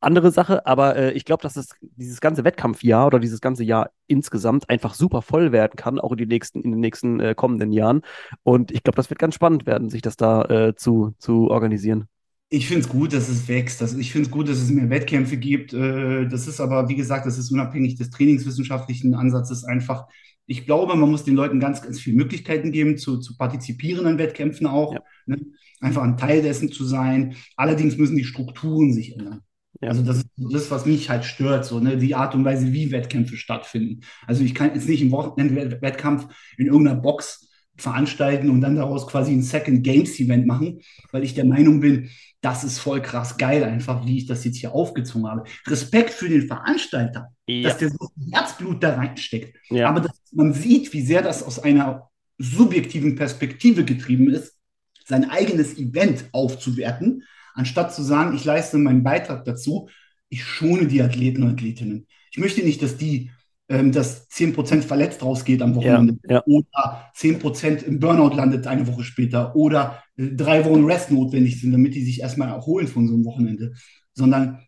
andere 0.00 0.30
Sache, 0.30 0.66
aber 0.66 0.96
äh, 0.96 1.12
ich 1.12 1.24
glaube, 1.24 1.42
dass 1.42 1.56
es 1.56 1.70
dieses 1.80 2.20
ganze 2.20 2.44
Wettkampfjahr 2.44 3.06
oder 3.06 3.18
dieses 3.18 3.40
ganze 3.40 3.64
Jahr 3.64 3.90
insgesamt 4.06 4.70
einfach 4.70 4.94
super 4.94 5.22
voll 5.22 5.52
werden 5.52 5.74
kann, 5.76 5.98
auch 5.98 6.12
in, 6.12 6.18
die 6.18 6.26
nächsten, 6.26 6.62
in 6.62 6.70
den 6.70 6.80
nächsten 6.80 7.20
äh, 7.20 7.34
kommenden 7.34 7.72
Jahren. 7.72 8.02
Und 8.42 8.70
ich 8.70 8.82
glaube, 8.82 8.96
das 8.96 9.10
wird 9.10 9.18
ganz 9.18 9.34
spannend 9.34 9.66
werden, 9.66 9.90
sich 9.90 10.02
das 10.02 10.16
da 10.16 10.44
äh, 10.44 10.74
zu, 10.76 11.14
zu 11.18 11.50
organisieren. 11.50 12.06
Ich 12.50 12.66
finde 12.66 12.82
es 12.82 12.88
gut, 12.88 13.12
dass 13.12 13.28
es 13.28 13.46
wächst. 13.48 13.80
Das, 13.80 13.94
ich 13.94 14.12
finde 14.12 14.26
es 14.26 14.30
gut, 14.30 14.48
dass 14.48 14.58
es 14.58 14.70
mehr 14.70 14.88
Wettkämpfe 14.88 15.36
gibt. 15.36 15.74
Äh, 15.74 16.28
das 16.28 16.46
ist 16.46 16.60
aber, 16.60 16.88
wie 16.88 16.96
gesagt, 16.96 17.26
das 17.26 17.36
ist 17.36 17.50
unabhängig 17.50 17.96
des 17.96 18.10
trainingswissenschaftlichen 18.10 19.14
Ansatzes 19.14 19.64
einfach. 19.64 20.06
Ich 20.46 20.64
glaube, 20.64 20.96
man 20.96 21.10
muss 21.10 21.24
den 21.24 21.34
Leuten 21.34 21.60
ganz, 21.60 21.82
ganz 21.82 22.00
viele 22.00 22.16
Möglichkeiten 22.16 22.72
geben, 22.72 22.96
zu, 22.96 23.18
zu 23.18 23.36
partizipieren 23.36 24.06
an 24.06 24.16
Wettkämpfen 24.16 24.66
auch. 24.66 24.94
Ja. 24.94 25.02
Ne? 25.26 25.38
Einfach 25.80 26.02
ein 26.02 26.16
Teil 26.16 26.40
dessen 26.40 26.72
zu 26.72 26.84
sein. 26.84 27.34
Allerdings 27.56 27.98
müssen 27.98 28.16
die 28.16 28.24
Strukturen 28.24 28.94
sich 28.94 29.14
ändern. 29.14 29.42
Ja. 29.80 29.90
Also 29.90 30.02
das 30.02 30.18
ist 30.18 30.28
das, 30.36 30.70
was 30.70 30.86
mich 30.86 31.08
halt 31.08 31.24
stört, 31.24 31.64
so 31.64 31.78
ne? 31.78 31.96
die 31.96 32.14
Art 32.14 32.34
und 32.34 32.44
Weise, 32.44 32.72
wie 32.72 32.90
Wettkämpfe 32.90 33.36
stattfinden. 33.36 34.00
Also 34.26 34.42
ich 34.42 34.54
kann 34.54 34.74
jetzt 34.74 34.88
nicht 34.88 35.02
im 35.02 35.12
Wochenendwettkampf 35.12 36.26
in 36.56 36.66
irgendeiner 36.66 37.00
Box 37.00 37.48
veranstalten 37.76 38.50
und 38.50 38.60
dann 38.60 38.74
daraus 38.74 39.06
quasi 39.06 39.32
ein 39.32 39.42
Second 39.42 39.84
Games 39.84 40.18
Event 40.18 40.46
machen, 40.46 40.80
weil 41.12 41.22
ich 41.22 41.34
der 41.34 41.44
Meinung 41.44 41.80
bin, 41.80 42.10
das 42.40 42.64
ist 42.64 42.78
voll 42.78 43.00
krass 43.00 43.36
geil, 43.36 43.64
einfach 43.64 44.04
wie 44.04 44.18
ich 44.18 44.26
das 44.26 44.44
jetzt 44.44 44.58
hier 44.58 44.72
aufgezogen 44.72 45.28
habe. 45.28 45.44
Respekt 45.66 46.10
für 46.10 46.28
den 46.28 46.46
Veranstalter, 46.46 47.28
ja. 47.46 47.68
dass 47.68 47.78
der 47.78 47.90
so 47.90 48.10
Herzblut 48.32 48.82
da 48.82 48.94
reinsteckt. 48.94 49.56
Ja. 49.70 49.88
Aber 49.88 50.00
dass 50.00 50.20
man 50.32 50.52
sieht, 50.52 50.92
wie 50.92 51.02
sehr 51.02 51.22
das 51.22 51.42
aus 51.42 51.60
einer 51.60 52.10
subjektiven 52.38 53.14
Perspektive 53.14 53.84
getrieben 53.84 54.28
ist, 54.28 54.56
sein 55.04 55.30
eigenes 55.30 55.78
Event 55.78 56.24
aufzuwerten 56.32 57.24
anstatt 57.58 57.94
zu 57.94 58.02
sagen, 58.02 58.34
ich 58.34 58.44
leiste 58.44 58.78
meinen 58.78 59.02
Beitrag 59.02 59.44
dazu, 59.44 59.88
ich 60.28 60.44
schone 60.44 60.86
die 60.86 61.02
Athleten 61.02 61.42
und 61.42 61.50
Athletinnen. 61.50 62.06
Ich 62.30 62.38
möchte 62.38 62.62
nicht, 62.62 62.82
dass 62.82 62.96
die, 62.96 63.30
ähm, 63.68 63.92
dass 63.92 64.28
10% 64.30 64.82
verletzt 64.82 65.22
rausgeht 65.22 65.62
am 65.62 65.74
Wochenende 65.74 66.18
Ja, 66.28 66.36
ja. 66.36 66.42
oder 66.46 67.10
10% 67.14 67.82
im 67.82 67.98
Burnout 67.98 68.36
landet 68.36 68.66
eine 68.66 68.86
Woche 68.86 69.02
später 69.02 69.56
oder 69.56 70.02
äh, 70.16 70.28
drei 70.28 70.64
Wochen 70.64 70.84
Rest 70.84 71.10
notwendig 71.10 71.60
sind, 71.60 71.72
damit 71.72 71.94
die 71.94 72.04
sich 72.04 72.20
erstmal 72.20 72.48
erholen 72.48 72.86
von 72.86 73.08
so 73.08 73.14
einem 73.14 73.24
Wochenende, 73.24 73.74
sondern 74.12 74.60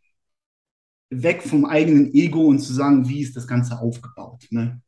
weg 1.10 1.42
vom 1.42 1.64
eigenen 1.64 2.12
Ego 2.14 2.46
und 2.46 2.60
zu 2.60 2.72
sagen, 2.72 3.08
wie 3.08 3.20
ist 3.20 3.36
das 3.36 3.46
Ganze 3.46 3.78
aufgebaut. 3.78 4.46
Ne? 4.50 4.80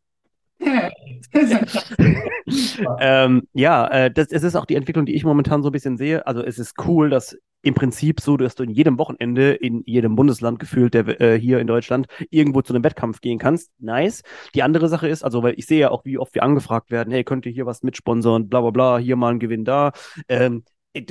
Ähm, 3.00 3.48
ja, 3.52 3.86
äh, 3.88 4.10
das, 4.10 4.28
es 4.28 4.42
ist 4.42 4.56
auch 4.56 4.66
die 4.66 4.74
Entwicklung, 4.74 5.06
die 5.06 5.14
ich 5.14 5.24
momentan 5.24 5.62
so 5.62 5.68
ein 5.68 5.72
bisschen 5.72 5.96
sehe. 5.96 6.26
Also 6.26 6.42
es 6.42 6.58
ist 6.58 6.74
cool, 6.86 7.10
dass 7.10 7.36
im 7.62 7.74
Prinzip 7.74 8.20
so, 8.20 8.36
dass 8.36 8.56
du 8.56 8.64
in 8.64 8.70
jedem 8.70 8.98
Wochenende 8.98 9.52
in 9.52 9.82
jedem 9.86 10.16
Bundesland 10.16 10.58
gefühlt, 10.58 10.94
der 10.94 11.20
äh, 11.20 11.38
hier 11.38 11.60
in 11.60 11.66
Deutschland, 11.66 12.06
irgendwo 12.30 12.60
zu 12.62 12.74
einem 12.74 12.82
Wettkampf 12.82 13.20
gehen 13.20 13.38
kannst. 13.38 13.70
Nice. 13.78 14.22
Die 14.54 14.62
andere 14.62 14.88
Sache 14.88 15.08
ist, 15.08 15.22
also 15.22 15.42
weil 15.42 15.54
ich 15.56 15.66
sehe 15.66 15.80
ja 15.80 15.90
auch, 15.90 16.04
wie 16.04 16.18
oft 16.18 16.34
wir 16.34 16.42
angefragt 16.42 16.90
werden, 16.90 17.12
hey, 17.12 17.24
könnt 17.24 17.46
ihr 17.46 17.52
hier 17.52 17.66
was 17.66 17.82
mitsponsern, 17.82 18.48
bla 18.48 18.60
bla 18.60 18.70
bla, 18.70 18.98
hier 18.98 19.16
mal 19.16 19.32
ein 19.32 19.38
Gewinn 19.38 19.64
da. 19.64 19.92
Ähm, 20.28 20.64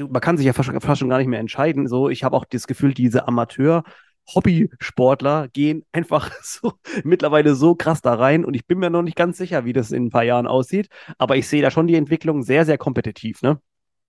man 0.09 0.21
kann 0.21 0.37
sich 0.37 0.45
ja 0.45 0.53
fast 0.53 0.99
schon 0.99 1.09
gar 1.09 1.17
nicht 1.17 1.27
mehr 1.27 1.39
entscheiden. 1.39 1.87
So, 1.87 2.09
ich 2.09 2.23
habe 2.23 2.35
auch 2.35 2.45
das 2.45 2.67
Gefühl, 2.67 2.93
diese 2.93 3.27
Amateur- 3.27 3.83
Hobbysportler 4.35 5.47
gehen 5.49 5.83
einfach 5.91 6.31
so 6.43 6.73
mittlerweile 7.03 7.55
so 7.55 7.75
krass 7.75 8.01
da 8.01 8.13
rein 8.15 8.45
und 8.45 8.53
ich 8.55 8.65
bin 8.67 8.79
mir 8.79 8.89
noch 8.89 9.01
nicht 9.03 9.15
ganz 9.17 9.37
sicher, 9.37 9.65
wie 9.65 9.73
das 9.73 9.91
in 9.91 10.05
ein 10.05 10.09
paar 10.09 10.23
Jahren 10.23 10.47
aussieht, 10.47 10.89
aber 11.17 11.35
ich 11.37 11.47
sehe 11.47 11.61
da 11.61 11.71
schon 11.71 11.87
die 11.87 11.95
Entwicklung 11.95 12.43
sehr, 12.43 12.65
sehr 12.65 12.77
kompetitiv, 12.77 13.41
ne? 13.41 13.59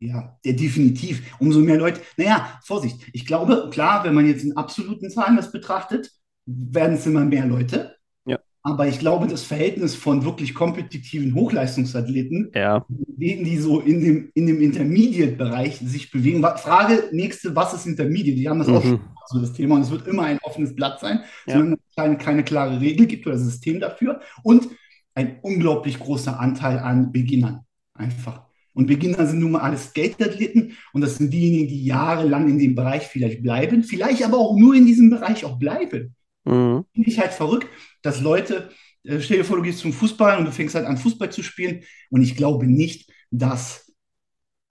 Ja, 0.01 0.37
definitiv. 0.45 1.23
Umso 1.39 1.61
mehr 1.61 1.77
Leute. 1.79 2.01
Naja, 2.17 2.59
Vorsicht. 2.65 2.97
Ich 3.13 3.25
glaube, 3.25 3.69
klar, 3.71 4.03
wenn 4.03 4.15
man 4.15 4.27
jetzt 4.27 4.43
in 4.43 4.57
absoluten 4.57 5.09
Zahlen 5.11 5.37
das 5.37 5.53
betrachtet, 5.53 6.11
werden 6.45 6.97
es 6.97 7.07
immer 7.07 7.25
mehr 7.25 7.47
Leute. 7.47 7.95
Ja. 8.25 8.41
Aber 8.65 8.89
ich 8.89 8.99
glaube, 8.99 9.29
das 9.29 9.45
Verhältnis 9.45 9.95
von 9.95 10.25
wirklich 10.25 10.55
kompetitiven 10.55 11.37
Hochleistungsathleten, 11.37 12.51
Ja. 12.53 12.85
denen, 12.89 13.45
die 13.45 13.59
so 13.59 13.79
in 13.81 14.01
dem, 14.01 14.31
in 14.35 14.49
dem 14.49 14.61
Intermediate-Bereich 14.61 15.77
sich 15.79 16.11
bewegen. 16.11 16.43
Frage, 16.43 17.05
nächste, 17.13 17.55
was 17.55 17.73
ist 17.73 17.87
Intermediate? 17.87 18.37
Die 18.37 18.49
haben 18.49 18.59
das 18.59 18.69
auch 18.69 18.83
Mhm. 18.83 18.89
schon 18.89 19.01
so 19.29 19.41
das 19.41 19.53
Thema 19.53 19.77
und 19.77 19.83
es 19.83 19.91
wird 19.91 20.07
immer 20.07 20.25
ein 20.25 20.39
offenes 20.43 20.75
Blatt 20.75 21.01
sein, 21.01 21.21
Ja. 21.47 21.55
solange 21.55 21.75
es 21.75 21.95
keine, 21.95 22.19
keine 22.19 22.45
klare 22.45 22.81
Regel 22.81 23.07
gibt 23.07 23.27
oder 23.27 23.39
System 23.39 23.81
dafür. 23.81 24.21
Und 24.43 24.69
ein 25.15 25.39
unglaublich 25.43 25.99
großer 25.99 26.39
Anteil 26.41 26.79
an 26.79 27.13
Beginnern. 27.13 27.61
Einfach. 27.95 28.47
Und 28.75 28.87
Beginner 28.87 29.27
sind 29.27 29.41
nun 29.41 29.53
mal 29.53 29.61
alles 29.61 29.89
Skateathleten 29.91 30.77
und 30.95 31.03
das 31.03 31.17
sind 31.17 31.31
diejenigen, 31.31 31.69
die 31.69 31.85
jahrelang 31.85 32.49
in 32.49 32.59
dem 32.59 32.75
Bereich 32.75 33.03
vielleicht 33.07 33.43
bleiben, 33.43 33.85
vielleicht 33.85 34.25
aber 34.25 34.39
auch 34.39 34.57
nur 34.57 34.75
in 34.75 34.87
diesem 34.87 35.11
Bereich 35.11 35.45
auch 35.45 35.59
bleiben. 35.59 36.15
Mhm. 36.45 36.85
Finde 36.95 37.11
ich 37.11 37.19
halt 37.19 37.33
verrückt, 37.33 37.69
dass 38.01 38.21
Leute, 38.23 38.71
äh, 39.05 39.21
stell 39.21 39.39
dir 39.39 39.45
vor, 39.45 39.57
du 39.59 39.63
gehst 39.63 39.81
zum 39.81 39.93
Fußball 39.93 40.39
und 40.39 40.47
du 40.47 40.53
fängst 40.53 40.75
halt 40.75 40.87
an, 40.87 40.97
Fußball 40.97 41.31
zu 41.31 41.43
spielen. 41.43 41.83
Und 42.11 42.23
ich 42.23 42.35
glaube 42.35 42.67
nicht, 42.67 43.11
dass 43.31 43.92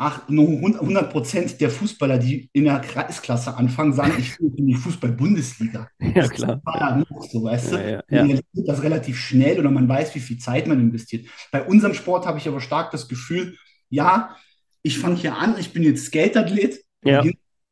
100 0.02 1.12
Prozent 1.12 1.62
der 1.62 1.70
Fußballer, 1.70 2.18
die 2.18 2.50
in 2.54 2.66
der 2.66 2.80
Kreisklasse 2.80 3.56
anfangen, 3.56 3.94
sagen, 3.94 4.14
ich 4.18 4.40
will 4.40 4.52
in 4.58 4.68
die 4.68 4.76
Fußball-Bundesliga. 4.76 5.88
Ja, 6.00 6.28
klar. 6.28 6.62
Ah, 6.66 6.98
noch 6.98 7.22
so, 7.30 7.44
weißt 7.44 7.74
du? 7.74 7.76
Ja, 7.78 8.04
ja, 8.10 8.26
ja. 8.26 8.40
das 8.54 8.82
relativ 8.82 9.18
schnell 9.18 9.60
oder 9.60 9.70
man 9.70 9.88
weiß, 9.88 10.16
wie 10.16 10.20
viel 10.20 10.38
Zeit 10.38 10.68
man 10.68 10.80
investiert. 10.80 11.28
Bei 11.52 11.64
unserem 11.64 11.94
Sport 11.94 12.26
habe 12.26 12.40
ich 12.40 12.48
aber 12.48 12.62
stark 12.62 12.92
das 12.92 13.08
Gefühl, 13.08 13.56
ja, 13.90 14.36
ich 14.82 14.98
fange 14.98 15.16
hier 15.16 15.38
an, 15.38 15.56
ich 15.60 15.72
bin 15.74 15.84
jetzt 15.84 16.06
Skate-Athlet 16.06 16.84
Ja. 17.04 17.24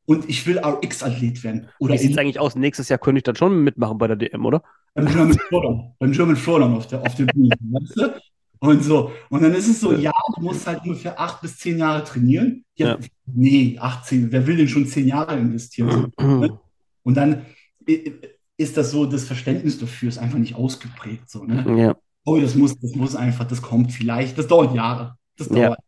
und 0.05 0.29
ich 0.29 0.45
will 0.45 0.59
RX-Athlet 0.59 1.43
werden. 1.43 1.69
Oder 1.79 1.95
Wie 1.95 1.97
sieht 1.97 2.11
es 2.11 2.17
eigentlich 2.17 2.39
aus? 2.39 2.55
Nächstes 2.55 2.89
Jahr 2.89 2.99
könnte 2.99 3.19
ich 3.19 3.23
dann 3.23 3.35
schon 3.35 3.63
mitmachen 3.63 3.97
bei 3.97 4.07
der 4.07 4.15
DM, 4.15 4.45
oder? 4.45 4.63
beim 4.93 5.07
German 5.07 5.37
Throwdown, 5.37 5.93
beim 5.99 6.11
German 6.11 6.35
Throwdown 6.35 6.75
auf 6.75 6.87
der, 6.87 7.01
auf 7.01 7.15
der 7.15 7.25
Bühne, 7.25 7.55
weißt 7.59 7.97
du? 7.97 8.21
Und 8.61 8.83
so. 8.83 9.11
Und 9.29 9.41
dann 9.41 9.53
ist 9.53 9.67
es 9.69 9.79
so, 9.79 9.93
ja, 9.93 10.11
du 10.35 10.41
musst 10.41 10.67
halt 10.67 10.81
ungefähr 10.83 11.19
acht 11.19 11.41
bis 11.41 11.57
zehn 11.57 11.77
Jahre 11.77 12.03
trainieren. 12.03 12.65
Ja, 12.75 12.89
Ja. 12.89 12.97
nee, 13.25 13.77
18, 13.79 14.31
wer 14.31 14.45
will 14.45 14.57
denn 14.57 14.67
schon 14.67 14.85
zehn 14.85 15.07
Jahre 15.07 15.37
investieren? 15.37 16.11
So, 16.19 16.25
ne? 16.25 16.59
Und 17.03 17.15
dann 17.15 17.45
i- 17.87 18.13
ist 18.57 18.75
das 18.75 18.91
so, 18.91 19.05
das 19.05 19.23
Verständnis 19.23 19.79
dafür 19.79 20.09
ist 20.09 20.17
einfach 20.17 20.37
nicht 20.37 20.55
ausgeprägt. 20.55 21.29
So, 21.29 21.45
ne? 21.45 21.63
Ja. 21.81 21.95
Oh, 22.25 22.37
das 22.39 22.55
muss, 22.55 22.77
das 22.79 22.93
muss 22.95 23.15
einfach, 23.15 23.45
das 23.47 23.61
kommt 23.61 23.93
vielleicht, 23.93 24.37
das 24.37 24.47
dauert 24.47 24.75
Jahre. 24.75 25.15
Das 25.37 25.47
Ja. 25.49 25.67
dauert. 25.69 25.79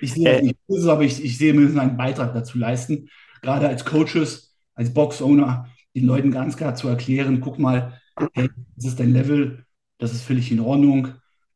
Ich 0.00 0.12
sehe 0.12 0.24
das 0.24 0.40
Äh. 0.40 0.42
nicht 0.42 0.58
böse, 0.66 0.92
aber 0.92 1.02
ich, 1.04 1.22
ich 1.24 1.38
sehe, 1.38 1.52
wir 1.52 1.60
müssen 1.60 1.78
einen 1.78 1.96
Beitrag 1.96 2.34
dazu 2.34 2.58
leisten, 2.58 3.08
gerade 3.42 3.68
als 3.68 3.84
Coaches, 3.84 4.56
als 4.74 4.92
Box-Owner, 4.92 5.68
den 5.94 6.04
Leuten 6.04 6.30
ganz 6.32 6.56
klar 6.56 6.74
zu 6.74 6.88
erklären, 6.88 7.40
guck 7.40 7.58
mal, 7.60 8.00
hey, 8.32 8.50
das 8.76 8.86
ist 8.86 9.00
dein 9.00 9.12
Level, 9.12 9.64
das 9.98 10.12
ist 10.12 10.22
völlig 10.22 10.50
in 10.50 10.60
Ordnung 10.60 11.08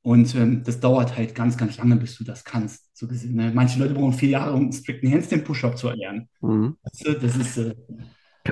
und 0.03 0.35
ähm, 0.35 0.63
das 0.65 0.81
dauert 0.81 1.17
halt 1.17 1.35
ganz, 1.35 1.57
ganz 1.57 1.77
lange, 1.79 1.97
bis 1.97 2.17
du 2.19 2.25
das 2.25 2.45
kannst. 2.45 2.91
So 2.97 3.07
gesehen, 3.07 3.35
ne? 3.35 3.53
Manche 3.55 3.79
Leute 3.79 3.95
brauchen 3.95 4.13
vier 4.13 4.31
Jahre, 4.31 4.53
um 4.53 4.63
einen 4.63 4.73
strikten 4.73 5.11
Handstand-Push-Up 5.11 5.79
zu 5.79 5.89
erlernen. 5.89 6.29
Mhm. 6.41 6.77
Das 6.83 7.37
ist, 7.37 7.57
äh, 7.59 7.75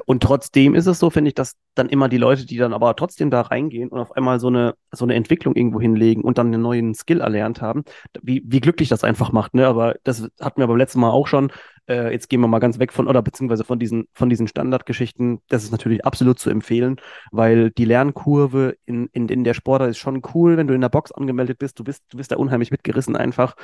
Und 0.07 0.23
trotzdem 0.23 0.77
ist 0.77 0.87
es 0.87 1.01
so, 1.01 1.11
finde 1.11 1.29
ich, 1.29 1.35
dass 1.35 1.57
dann 1.75 1.89
immer 1.89 2.09
die 2.09 2.19
Leute, 2.19 2.47
die 2.47 2.57
dann 2.57 2.73
aber 2.73 2.95
trotzdem 2.95 3.31
da 3.31 3.41
reingehen 3.41 3.89
und 3.89 3.99
auf 3.99 4.13
einmal 4.17 4.39
so 4.39 4.47
eine, 4.47 4.75
so 4.93 5.05
eine 5.05 5.15
Entwicklung 5.15 5.57
irgendwo 5.57 5.81
hinlegen 5.81 6.23
und 6.23 6.39
dann 6.39 6.49
einen 6.49 6.63
neuen 6.63 6.95
Skill 6.95 7.21
erlernt 7.21 7.61
haben, 7.61 7.83
wie, 8.23 8.43
wie 8.47 8.61
glücklich 8.61 8.89
das 8.89 9.03
einfach 9.03 9.33
macht, 9.33 9.55
ne? 9.55 9.67
Aber 9.67 9.97
das 10.05 10.29
hatten 10.41 10.61
wir 10.61 10.69
beim 10.69 10.77
letzten 10.77 11.01
Mal 11.01 11.11
auch 11.11 11.27
schon. 11.27 11.53
Äh, 11.91 12.13
jetzt 12.13 12.29
gehen 12.29 12.41
wir 12.41 12.47
mal 12.47 12.61
ganz 12.61 12.79
weg 12.79 12.93
von, 12.93 13.09
oder 13.09 13.21
beziehungsweise 13.21 13.65
von 13.65 13.81
diesen, 13.81 14.07
von 14.15 14.29
diesen 14.29 14.47
Standardgeschichten. 14.47 15.41
Das 15.49 15.65
ist 15.65 15.73
natürlich 15.73 16.05
absolut 16.05 16.39
zu 16.39 16.49
empfehlen, 16.49 17.01
weil 17.33 17.71
die 17.73 17.85
Lernkurve 17.85 18.77
in, 18.87 19.09
in, 19.13 19.29
in 19.29 19.43
der 19.43 19.55
Sportart 19.55 19.91
ist 19.91 19.99
schon 19.99 20.23
cool, 20.35 20.57
wenn 20.57 20.69
du 20.69 20.75
in 20.75 20.81
der 20.81 20.89
Box 20.89 21.11
angemeldet 21.11 21.59
bist. 21.59 21.79
Du 21.81 21.85
bist, 21.85 22.05
du 22.11 22.17
bist 22.17 22.31
da 22.31 22.37
unheimlich 22.37 22.71
mitgerissen 22.71 23.17
einfach. 23.17 23.57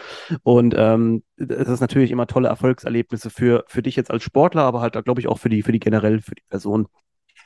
Und 0.43 0.75
ähm, 0.77 1.23
das 1.37 1.69
ist 1.69 1.81
natürlich 1.81 2.11
immer 2.11 2.27
tolle 2.27 2.49
Erfolgserlebnisse 2.49 3.31
für, 3.31 3.65
für 3.69 3.83
dich 3.83 3.95
jetzt 3.95 4.11
als 4.11 4.25
Sportler, 4.25 4.63
aber 4.63 4.81
halt, 4.81 5.05
glaube 5.05 5.21
ich, 5.21 5.29
auch 5.29 5.39
für 5.39 5.49
die, 5.49 5.63
für 5.63 5.73
die 5.73 5.81
generell, 5.81 6.21
für 6.21 6.35
die 6.35 6.43
Person. 6.51 6.89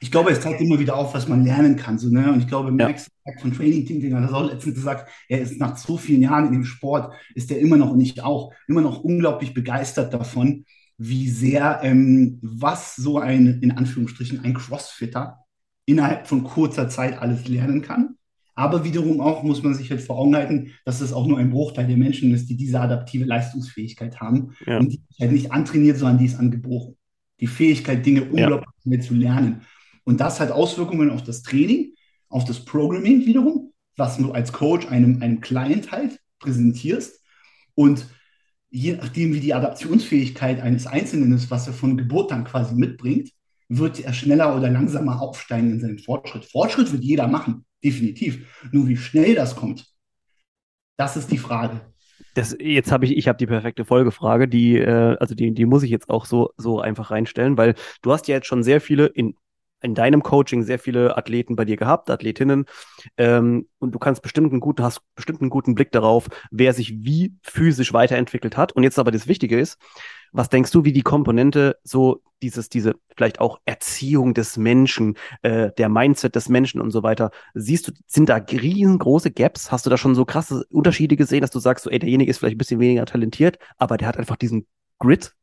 Ich 0.03 0.11
glaube, 0.11 0.31
es 0.31 0.41
zeigt 0.41 0.61
immer 0.63 0.79
wieder 0.79 0.97
auf, 0.97 1.13
was 1.15 1.29
man 1.29 1.45
lernen 1.45 1.77
kann. 1.77 1.99
So, 1.99 2.09
ne? 2.09 2.33
Und 2.33 2.41
ich 2.41 2.49
glaube, 2.49 2.69
Ja. 2.79 2.89
Max 2.89 3.11
von 3.41 3.53
Training 3.53 3.85
Thinking 3.87 4.15
hat 4.15 4.25
das 4.25 4.33
auch 4.33 4.51
letztens 4.51 4.75
gesagt, 4.75 5.09
er 5.29 5.41
ist 5.41 5.61
nach 5.61 5.77
so 5.77 5.99
vielen 5.99 6.23
Jahren 6.23 6.47
in 6.47 6.53
dem 6.53 6.65
Sport, 6.65 7.13
ist 7.35 7.51
er 7.51 7.59
immer 7.59 7.77
noch 7.77 7.91
und 7.91 8.01
ich 8.01 8.23
auch, 8.23 8.53
immer 8.67 8.81
noch 8.81 9.01
unglaublich 9.05 9.53
begeistert 9.55 10.13
davon, 10.15 10.65
wie 10.97 11.29
sehr, 11.29 11.81
ähm, 11.83 12.39
was 12.43 12.97
so 12.97 13.19
ein, 13.19 13.61
in 13.63 13.73
Anführungsstrichen, 13.73 14.43
ein 14.45 14.55
Crossfitter 14.55 15.39
innerhalb 15.87 16.27
von 16.27 16.45
kurzer 16.45 16.89
Zeit 16.89 17.19
alles 17.19 17.47
lernen 17.47 17.83
kann. 17.83 18.17
Aber 18.55 18.85
wiederum 18.85 19.21
auch 19.21 19.43
muss 19.43 19.63
man 19.63 19.75
sich 19.75 19.91
halt 19.91 20.01
vor 20.03 20.19
Augen 20.19 20.35
halten, 20.37 20.73
dass 20.85 21.01
es 21.01 21.13
auch 21.13 21.27
nur 21.27 21.39
ein 21.39 21.51
Bruchteil 21.51 21.87
der 21.87 21.97
Menschen 21.97 22.33
ist, 22.35 22.49
die 22.51 22.57
diese 22.57 22.81
adaptive 22.81 23.25
Leistungsfähigkeit 23.25 24.21
haben 24.21 24.53
Ja. 24.67 24.79
und 24.79 24.93
die 24.93 25.01
ist 25.09 25.21
halt 25.21 25.33
nicht 25.33 25.53
antrainiert, 25.53 25.97
sondern 25.99 26.19
die 26.19 26.27
ist 26.27 26.39
angeboren. 26.39 26.97
Die 27.41 27.47
Fähigkeit, 27.47 28.05
Dinge 28.05 28.21
Ja. 28.21 28.27
unglaublich 28.31 28.71
schnell 28.83 29.01
zu 29.01 29.15
lernen. 29.15 29.61
Und 30.11 30.18
das 30.18 30.40
hat 30.40 30.51
Auswirkungen 30.51 31.09
auf 31.09 31.23
das 31.23 31.44
Training, 31.44 31.94
auf 32.31 32.44
das 32.44 32.64
Programming 32.64 33.27
wiederum, 33.27 33.73
was 33.96 34.16
du 34.18 34.33
als 34.33 34.53
Coach 34.53 34.88
einem, 34.88 35.23
einem 35.23 35.40
Client 35.40 35.92
halt 35.92 36.18
präsentierst. 36.40 37.25
Und 37.77 38.07
je 38.70 38.94
nachdem, 38.94 39.33
wie 39.33 39.38
die 39.38 39.55
Adaptionsfähigkeit 39.55 40.61
eines 40.61 40.88
Einzelnen 40.88 41.33
ist, 41.33 41.53
was 41.53 41.68
er 41.68 41.75
von 41.75 41.96
Geburt 41.96 42.33
an 42.33 42.42
quasi 42.42 42.75
mitbringt, 42.75 43.31
wird 43.68 44.01
er 44.01 44.12
schneller 44.12 44.57
oder 44.57 44.68
langsamer 44.68 45.23
aufsteigen 45.23 45.70
in 45.70 45.81
seinem 45.81 45.99
Fortschritt. 45.99 46.44
Fortschritt 46.44 46.90
wird 46.90 47.05
jeder 47.05 47.29
machen, 47.29 47.64
definitiv. 47.85 48.68
Nur 48.73 48.88
wie 48.88 48.96
schnell 48.96 49.37
das 49.37 49.55
kommt, 49.55 49.87
das 50.96 51.16
ist 51.16 51.31
die 51.31 51.38
Frage. 51.38 51.83
Das, 52.35 52.57
jetzt 52.59 52.90
habe 52.90 53.05
ich, 53.05 53.16
ich 53.16 53.29
habe 53.29 53.38
die 53.38 53.46
perfekte 53.46 53.85
Folgefrage, 53.85 54.49
die, 54.49 54.77
äh, 54.77 55.16
also 55.20 55.37
die, 55.37 55.55
die 55.55 55.66
muss 55.66 55.85
ich 55.85 55.90
jetzt 55.90 56.11
auch 56.11 56.25
so, 56.25 56.51
so 56.57 56.81
einfach 56.81 57.12
reinstellen, 57.12 57.57
weil 57.57 57.77
du 58.03 58.11
hast 58.11 58.27
ja 58.27 58.35
jetzt 58.35 58.49
schon 58.49 58.64
sehr 58.64 58.81
viele 58.81 59.07
in, 59.07 59.37
in 59.83 59.95
deinem 59.95 60.23
Coaching 60.23 60.62
sehr 60.62 60.79
viele 60.79 61.16
Athleten 61.16 61.57
bei 61.57 61.64
dir 61.64 61.77
gehabt, 61.77 62.11
Athletinnen, 62.11 62.66
ähm, 63.16 63.69
und 63.79 63.93
du 63.93 63.99
kannst 63.99 64.23
bestimmt 64.23 64.53
einen 64.53 64.61
guten, 64.61 64.83
hast 64.83 65.01
bestimmt 65.14 65.40
einen 65.40 65.51
guten 65.51 65.75
Blick 65.75 65.93
darauf, 65.93 66.29
wer 66.51 66.73
sich 66.73 67.05
wie 67.05 67.35
physisch 67.43 67.93
weiterentwickelt 67.93 68.57
hat. 68.57 68.73
Und 68.73 68.83
jetzt 68.83 68.99
aber 68.99 69.11
das 69.11 69.27
Wichtige 69.27 69.59
ist, 69.59 69.79
was 70.33 70.49
denkst 70.49 70.71
du, 70.71 70.85
wie 70.85 70.93
die 70.93 71.03
Komponente 71.03 71.79
so 71.83 72.23
dieses, 72.43 72.69
diese 72.69 72.95
vielleicht 73.16 73.40
auch 73.40 73.61
Erziehung 73.64 74.35
des 74.35 74.57
Menschen, 74.57 75.16
äh, 75.43 75.71
der 75.77 75.88
Mindset 75.88 76.37
des 76.37 76.49
Menschen 76.49 76.81
und 76.81 76.90
so 76.90 77.03
weiter, 77.03 77.31
siehst 77.55 77.88
du, 77.88 77.93
sind 78.07 78.29
da 78.29 78.37
riesengroße 78.37 79.31
Gaps? 79.31 79.73
Hast 79.73 79.87
du 79.87 79.90
da 79.90 79.97
schon 79.97 80.14
so 80.14 80.25
krasse 80.25 80.64
Unterschiede 80.71 81.16
gesehen, 81.16 81.40
dass 81.40 81.51
du 81.51 81.59
sagst, 81.59 81.85
so, 81.85 81.90
ey, 81.90 81.99
derjenige 81.99 82.31
ist 82.31 82.38
vielleicht 82.38 82.55
ein 82.55 82.59
bisschen 82.59 82.81
weniger 82.81 83.07
talentiert, 83.07 83.59
aber 83.79 83.97
der 83.97 84.09
hat 84.09 84.19
einfach 84.19 84.37
diesen 84.37 84.66
Grit? 84.99 85.35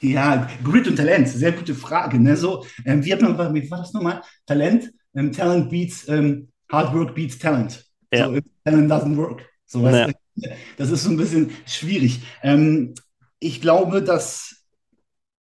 Ja, 0.00 0.48
Grit 0.62 0.88
und 0.88 0.96
Talent, 0.96 1.28
sehr 1.28 1.52
gute 1.52 1.74
Frage. 1.74 2.18
Ne? 2.18 2.36
So, 2.36 2.64
ähm, 2.84 3.04
wie, 3.04 3.12
hat 3.12 3.20
man, 3.22 3.54
wie 3.54 3.70
war 3.70 3.78
das 3.78 3.92
nochmal? 3.92 4.22
Talent? 4.46 4.90
Ähm, 5.14 5.32
Talent 5.32 5.70
beats, 5.70 6.08
ähm, 6.08 6.48
Hard 6.70 6.94
Work 6.94 7.14
beats 7.14 7.38
Talent. 7.38 7.84
Ja. 8.12 8.28
So, 8.28 8.40
Talent 8.64 8.90
doesn't 8.90 9.16
work. 9.16 9.42
So, 9.66 9.86
Ja. 9.86 10.08
Das 10.76 10.90
ist 10.90 11.04
so 11.04 11.10
ein 11.10 11.16
bisschen 11.16 11.52
schwierig. 11.64 12.20
Ähm, 12.42 12.94
ich 13.38 13.60
glaube, 13.60 14.02
dass, 14.02 14.64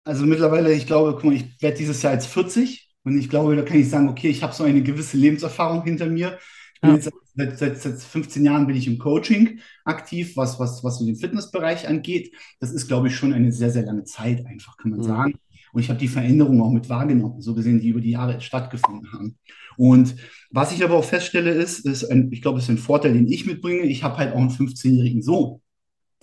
also 0.04 0.26
mittlerweile, 0.26 0.72
ich 0.72 0.86
glaube, 0.86 1.12
guck 1.14 1.24
mal, 1.24 1.34
ich 1.34 1.60
werde 1.62 1.76
dieses 1.78 2.02
Jahr 2.02 2.12
jetzt 2.12 2.26
40 2.26 2.90
Und 3.04 3.18
ich 3.18 3.28
glaube, 3.30 3.56
da 3.56 3.62
kann 3.62 3.78
ich 3.78 3.88
sagen, 3.88 4.08
okay, 4.08 4.28
ich 4.28 4.42
habe 4.42 4.52
so 4.54 4.64
eine 4.64 4.82
gewisse 4.82 5.16
Lebenserfahrung 5.16 5.84
hinter 5.84 6.06
mir. 6.06 6.38
Ja. 6.84 6.98
seit, 7.36 7.58
seit, 7.58 7.78
seit 7.80 7.98
15 8.00 8.44
Jahren 8.44 8.66
bin 8.66 8.76
ich 8.76 8.86
im 8.86 8.98
Coaching 8.98 9.60
aktiv, 9.84 10.36
was, 10.36 10.58
was, 10.60 10.84
was 10.84 10.98
so 10.98 11.06
den 11.06 11.16
Fitnessbereich 11.16 11.88
angeht. 11.88 12.32
Das 12.60 12.72
ist, 12.72 12.88
glaube 12.88 13.08
ich, 13.08 13.16
schon 13.16 13.32
eine 13.32 13.52
sehr, 13.52 13.70
sehr 13.70 13.84
lange 13.84 14.04
Zeit 14.04 14.46
einfach, 14.46 14.76
kann 14.76 14.90
man 14.92 15.00
Mhm. 15.00 15.04
sagen. 15.04 15.34
Und 15.72 15.80
ich 15.82 15.88
habe 15.88 15.98
die 15.98 16.08
Veränderungen 16.08 16.60
auch 16.60 16.70
mit 16.70 16.88
wahrgenommen, 16.88 17.40
so 17.42 17.54
gesehen, 17.54 17.80
die 17.80 17.88
über 17.88 18.00
die 18.00 18.10
Jahre 18.12 18.40
stattgefunden 18.40 19.12
haben. 19.12 19.36
Und 19.76 20.14
was 20.50 20.72
ich 20.72 20.84
aber 20.84 20.94
auch 20.94 21.04
feststelle, 21.04 21.50
ist, 21.50 21.80
ist 21.84 22.04
ein, 22.04 22.30
ich 22.32 22.42
glaube, 22.42 22.58
es 22.58 22.64
ist 22.64 22.70
ein 22.70 22.78
Vorteil, 22.78 23.14
den 23.14 23.26
ich 23.26 23.44
mitbringe. 23.46 23.82
Ich 23.82 24.04
habe 24.04 24.18
halt 24.18 24.32
auch 24.32 24.38
einen 24.38 24.50
15-jährigen 24.50 25.22
Sohn. 25.22 25.60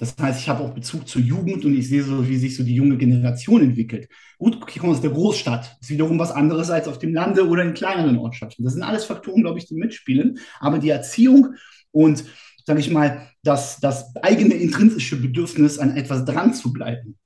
Das 0.01 0.15
heißt, 0.19 0.39
ich 0.39 0.49
habe 0.49 0.63
auch 0.63 0.73
Bezug 0.73 1.07
zur 1.07 1.21
Jugend 1.21 1.63
und 1.63 1.77
ich 1.77 1.87
sehe 1.87 2.01
so, 2.01 2.27
wie 2.27 2.35
sich 2.35 2.57
so 2.57 2.63
die 2.63 2.73
junge 2.73 2.97
Generation 2.97 3.61
entwickelt. 3.61 4.09
Gut, 4.39 4.57
ich 4.67 4.79
komme 4.79 4.93
aus 4.93 5.01
der 5.01 5.11
Großstadt. 5.11 5.77
Ist 5.79 5.91
wiederum 5.91 6.17
was 6.17 6.31
anderes 6.31 6.71
als 6.71 6.87
auf 6.87 6.97
dem 6.97 7.13
Lande 7.13 7.47
oder 7.47 7.61
in 7.61 7.75
kleineren 7.75 8.17
Ortschaften. 8.17 8.63
Das 8.63 8.73
sind 8.73 8.81
alles 8.81 9.05
Faktoren, 9.05 9.43
glaube 9.43 9.59
ich, 9.59 9.67
die 9.67 9.75
mitspielen. 9.75 10.39
Aber 10.59 10.79
die 10.79 10.89
Erziehung 10.89 11.53
und, 11.91 12.23
sage 12.65 12.79
ich 12.79 12.89
mal, 12.89 13.29
das, 13.43 13.79
das 13.79 14.15
eigene 14.23 14.55
intrinsische 14.55 15.21
Bedürfnis, 15.21 15.77
an 15.77 15.95
etwas 15.95 16.25
dran 16.25 16.55
zu 16.55 16.73
bleiben, 16.73 17.19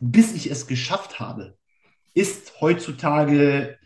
bis 0.00 0.34
ich 0.34 0.50
es 0.50 0.66
geschafft 0.66 1.20
habe, 1.20 1.56
ist 2.12 2.60
heutzutage, 2.60 3.78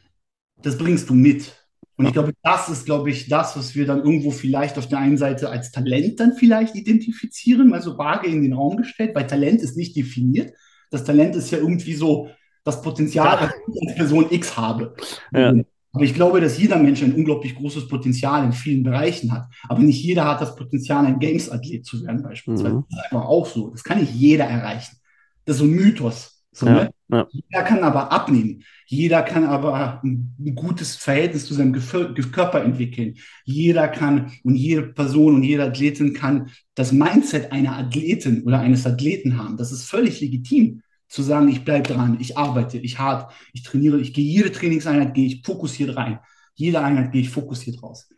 das 0.63 0.79
bringst 0.79 1.11
du 1.11 1.15
mit. 1.15 1.64
Und 1.97 2.07
ich 2.07 2.13
glaube, 2.13 2.33
das 2.43 2.69
ist, 2.69 2.87
glaube 2.87 3.11
ich, 3.11 3.29
das, 3.29 3.57
was 3.57 3.75
wir 3.75 3.87
dann 3.87 3.99
irgendwo 3.99 4.31
vielleicht 4.31 4.79
auf 4.79 4.89
der 4.89 4.99
einen 4.99 5.17
Seite 5.17 5.51
als 5.51 5.71
Talent 5.71 6.21
dann 6.21 6.35
vielleicht 6.35 6.75
identifizieren, 6.75 7.69
mal 7.69 7.83
so 7.83 7.97
vage 7.97 8.29
in 8.29 8.43
den 8.43 8.53
Raum 8.53 8.77
gestellt, 8.77 9.15
weil 9.15 9.27
Talent 9.27 9.63
ist 9.63 9.77
nicht 9.77 9.97
definiert. 9.97 10.53
Das 10.91 11.05
Talent 11.05 11.37
ist 11.37 11.51
ja 11.51 11.59
irgendwie 11.59 11.95
so 11.95 12.29
das 12.65 12.83
Potenzial, 12.83 13.39
das 13.41 13.51
ich 13.73 13.89
als 13.89 13.97
Person 13.97 14.27
X 14.31 14.57
habe. 14.57 14.95
Ja. 15.33 15.55
Aber 15.93 16.05
ich 16.05 16.15
glaube, 16.15 16.41
dass 16.41 16.59
jeder 16.59 16.77
Mensch 16.79 17.03
ein 17.03 17.15
unglaublich 17.15 17.55
großes 17.55 17.87
Potenzial 17.87 18.45
in 18.45 18.53
vielen 18.53 18.83
Bereichen 18.83 19.33
hat. 19.33 19.47
Aber 19.69 19.81
nicht 19.81 20.03
jeder 20.03 20.25
hat 20.25 20.41
das 20.41 20.57
Potenzial, 20.57 21.07
ein 21.07 21.21
Games-Athlet 21.21 21.87
zu 21.87 22.05
werden, 22.05 22.23
beispielsweise. 22.23 22.75
Mhm. 22.75 22.85
Das 22.91 22.99
ist 22.99 23.13
einfach 23.13 23.29
auch 23.29 23.47
so. 23.47 23.71
Das 23.71 23.85
kann 23.85 24.01
nicht 24.01 24.13
jeder 24.13 24.45
erreichen. 24.45 24.97
Das 25.45 25.55
ist 25.55 25.61
so 25.61 25.67
ein 25.67 25.71
Mythos. 25.71 26.34
So, 26.55 26.67
Ja, 26.67 26.75
ne? 26.75 26.91
ja. 27.09 27.27
Jeder 27.33 27.63
kann 27.65 27.83
aber 27.83 28.13
abnehmen. 28.13 28.63
Jeder 28.87 29.23
kann 29.23 29.45
aber 29.45 30.01
ein, 30.05 30.35
gutes 30.55 30.97
Verhältnis 30.97 31.47
zu 31.47 31.55
seinem 31.55 31.75
Gefö- 31.75 32.13
Ge- 32.15 32.31
Körper 32.31 32.63
entwickeln. 32.63 33.17
Jeder 33.45 33.89
kann 33.89 34.33
und 34.45 34.55
jede 34.55 34.83
Person 34.83 35.35
und 35.37 35.43
jede 35.43 35.65
Athletin 35.65 36.15
kann 36.15 36.51
das 36.75 36.93
Mindset 36.93 37.51
einer 37.53 37.77
Athletin 37.77 38.45
oder 38.45 38.61
eines 38.61 38.87
Athleten 38.87 39.37
haben. 39.37 39.57
Das 39.57 39.73
ist 39.73 39.85
völlig 39.85 40.21
legitim, 40.21 40.83
zu 41.09 41.23
sagen, 41.23 41.49
ich 41.49 41.65
bleibe 41.65 41.89
dran, 41.93 42.19
ich 42.21 42.39
arbeite, 42.39 42.79
ich 42.79 42.99
hart, 42.99 43.33
ich 43.53 43.63
trainiere, 43.63 44.01
ich 44.01 44.15
gehe 44.15 44.25
jede 44.25 44.51
Trainingseinheit, 44.53 45.15
gehe 45.15 45.27
ich 45.27 45.43
fokussiert 45.45 45.97
rein. 45.97 46.19
Jede 46.55 46.81
Einheit 46.81 47.13
gehe 47.13 47.23
ich 47.23 47.31
fokussiert 47.31 47.83
raus. 47.83 48.09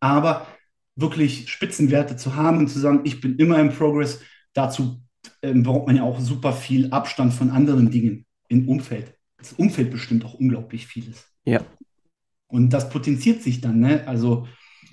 Aber 0.00 0.46
wirklich 0.96 1.48
Spitzenwerte 1.50 2.16
zu 2.16 2.36
haben 2.36 2.58
und 2.58 2.68
zu 2.68 2.78
sagen, 2.78 3.00
ich 3.04 3.20
bin 3.20 3.36
immer 3.36 3.58
im 3.58 3.70
Progress, 3.70 4.20
dazu 4.52 5.02
ähm, 5.42 5.62
braucht 5.62 5.86
man 5.86 5.96
ja 5.96 6.02
auch 6.02 6.20
super 6.20 6.52
viel 6.52 6.90
Abstand 6.90 7.32
von 7.32 7.50
anderen 7.50 7.90
Dingen 7.90 8.26
im 8.48 8.68
Umfeld. 8.68 9.14
Das 9.38 9.52
Umfeld 9.52 9.90
bestimmt 9.90 10.24
auch 10.24 10.34
unglaublich 10.34 10.86
vieles. 10.86 11.26
Ja. 11.44 11.64
Und 12.48 12.70
das 12.70 12.90
potenziert 12.90 13.42
sich 13.42 13.60
dann, 13.60 13.80
ne? 13.80 14.06
Also, 14.06 14.46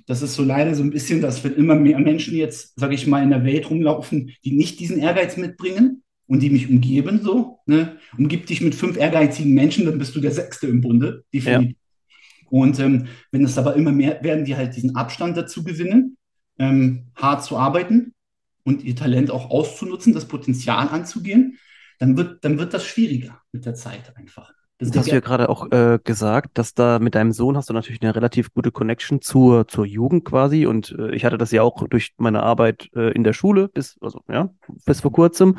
das 0.06 0.22
ist 0.22 0.36
so 0.36 0.44
leider 0.44 0.76
so 0.76 0.84
ein 0.84 0.90
bisschen, 0.90 1.22
dass 1.22 1.44
wenn 1.44 1.56
immer 1.56 1.76
mehr 1.76 2.00
Menschen 2.00 2.36
jetzt, 2.36 2.78
sage 2.78 2.96
ich 2.96 3.08
mal, 3.08 3.24
in 3.24 3.30
der 3.30 3.46
Welt 3.46 3.70
rumlaufen, 3.70 4.32
die 4.44 4.52
nicht 4.52 4.80
diesen 4.80 5.00
Ehrgeiz 5.00 5.38
mitbringen 5.38 6.04
und 6.28 6.42
die 6.42 6.50
mich 6.50 6.70
umgeben, 6.70 7.22
so, 7.24 7.60
ne? 7.66 7.98
Umgib 8.18 8.48
dich 8.48 8.62
mit 8.62 8.76
fünf 8.76 8.98
ehrgeizigen 8.98 9.54
Menschen, 9.54 9.86
dann 9.86 9.98
bist 9.98 10.16
du 10.16 10.20
der 10.20 10.32
Sechste 10.32 10.68
im 10.68 10.82
Bunde, 10.82 11.24
definitiv. 11.34 11.78
Und 12.50 12.80
ähm, 12.80 13.08
wenn 13.32 13.44
es 13.44 13.58
aber 13.58 13.76
immer 13.76 13.92
mehr 13.92 14.24
werden, 14.24 14.46
die 14.46 14.56
halt 14.56 14.76
diesen 14.76 14.96
Abstand 14.96 15.38
dazu 15.38 15.64
gewinnen, 15.64 16.18
ähm, 16.60 17.08
hart 17.16 17.44
zu 17.44 17.58
arbeiten 17.58 18.14
und 18.64 18.84
ihr 18.84 18.96
Talent 18.96 19.32
auch 19.32 19.50
auszunutzen, 19.50 20.14
das 20.14 20.28
Potenzial 20.28 20.90
anzugehen, 20.90 21.58
dann 22.00 22.18
wird, 22.18 22.44
dann 22.44 22.58
wird 22.58 22.74
das 22.74 22.86
schwieriger 22.86 23.42
mit 23.52 23.66
der 23.66 23.76
Zeit 23.76 24.16
einfach. 24.16 24.54
Das 24.80 24.98
hast 24.98 25.08
du 25.08 25.16
ja 25.16 25.20
gerade 25.22 25.50
auch 25.50 25.72
äh, 25.72 26.00
gesagt, 26.04 26.58
dass 26.58 26.74
da 26.74 27.00
mit 27.00 27.16
deinem 27.16 27.32
Sohn 27.32 27.56
hast 27.56 27.70
du 27.70 27.74
natürlich 27.74 28.02
eine 28.02 28.16
relativ 28.16 28.54
gute 28.54 28.72
Connection 28.72 29.22
zur, 29.22 29.68
zur 29.68 29.86
Jugend 29.86 30.26
quasi. 30.26 30.66
Und 30.66 30.96
äh, 30.98 31.12
ich 31.16 31.26
hatte 31.26 31.38
das 31.38 31.52
ja 31.52 31.62
auch 31.62 31.88
durch 31.88 32.14
meine 32.18 32.44
Arbeit 32.44 32.90
äh, 32.96 33.12
in 33.14 33.24
der 33.24 33.34
Schule 33.34 33.70
bis, 33.70 33.98
also 34.02 34.22
ja, 34.28 34.50
bis 34.86 35.02
vor 35.02 35.12
kurzem. 35.12 35.58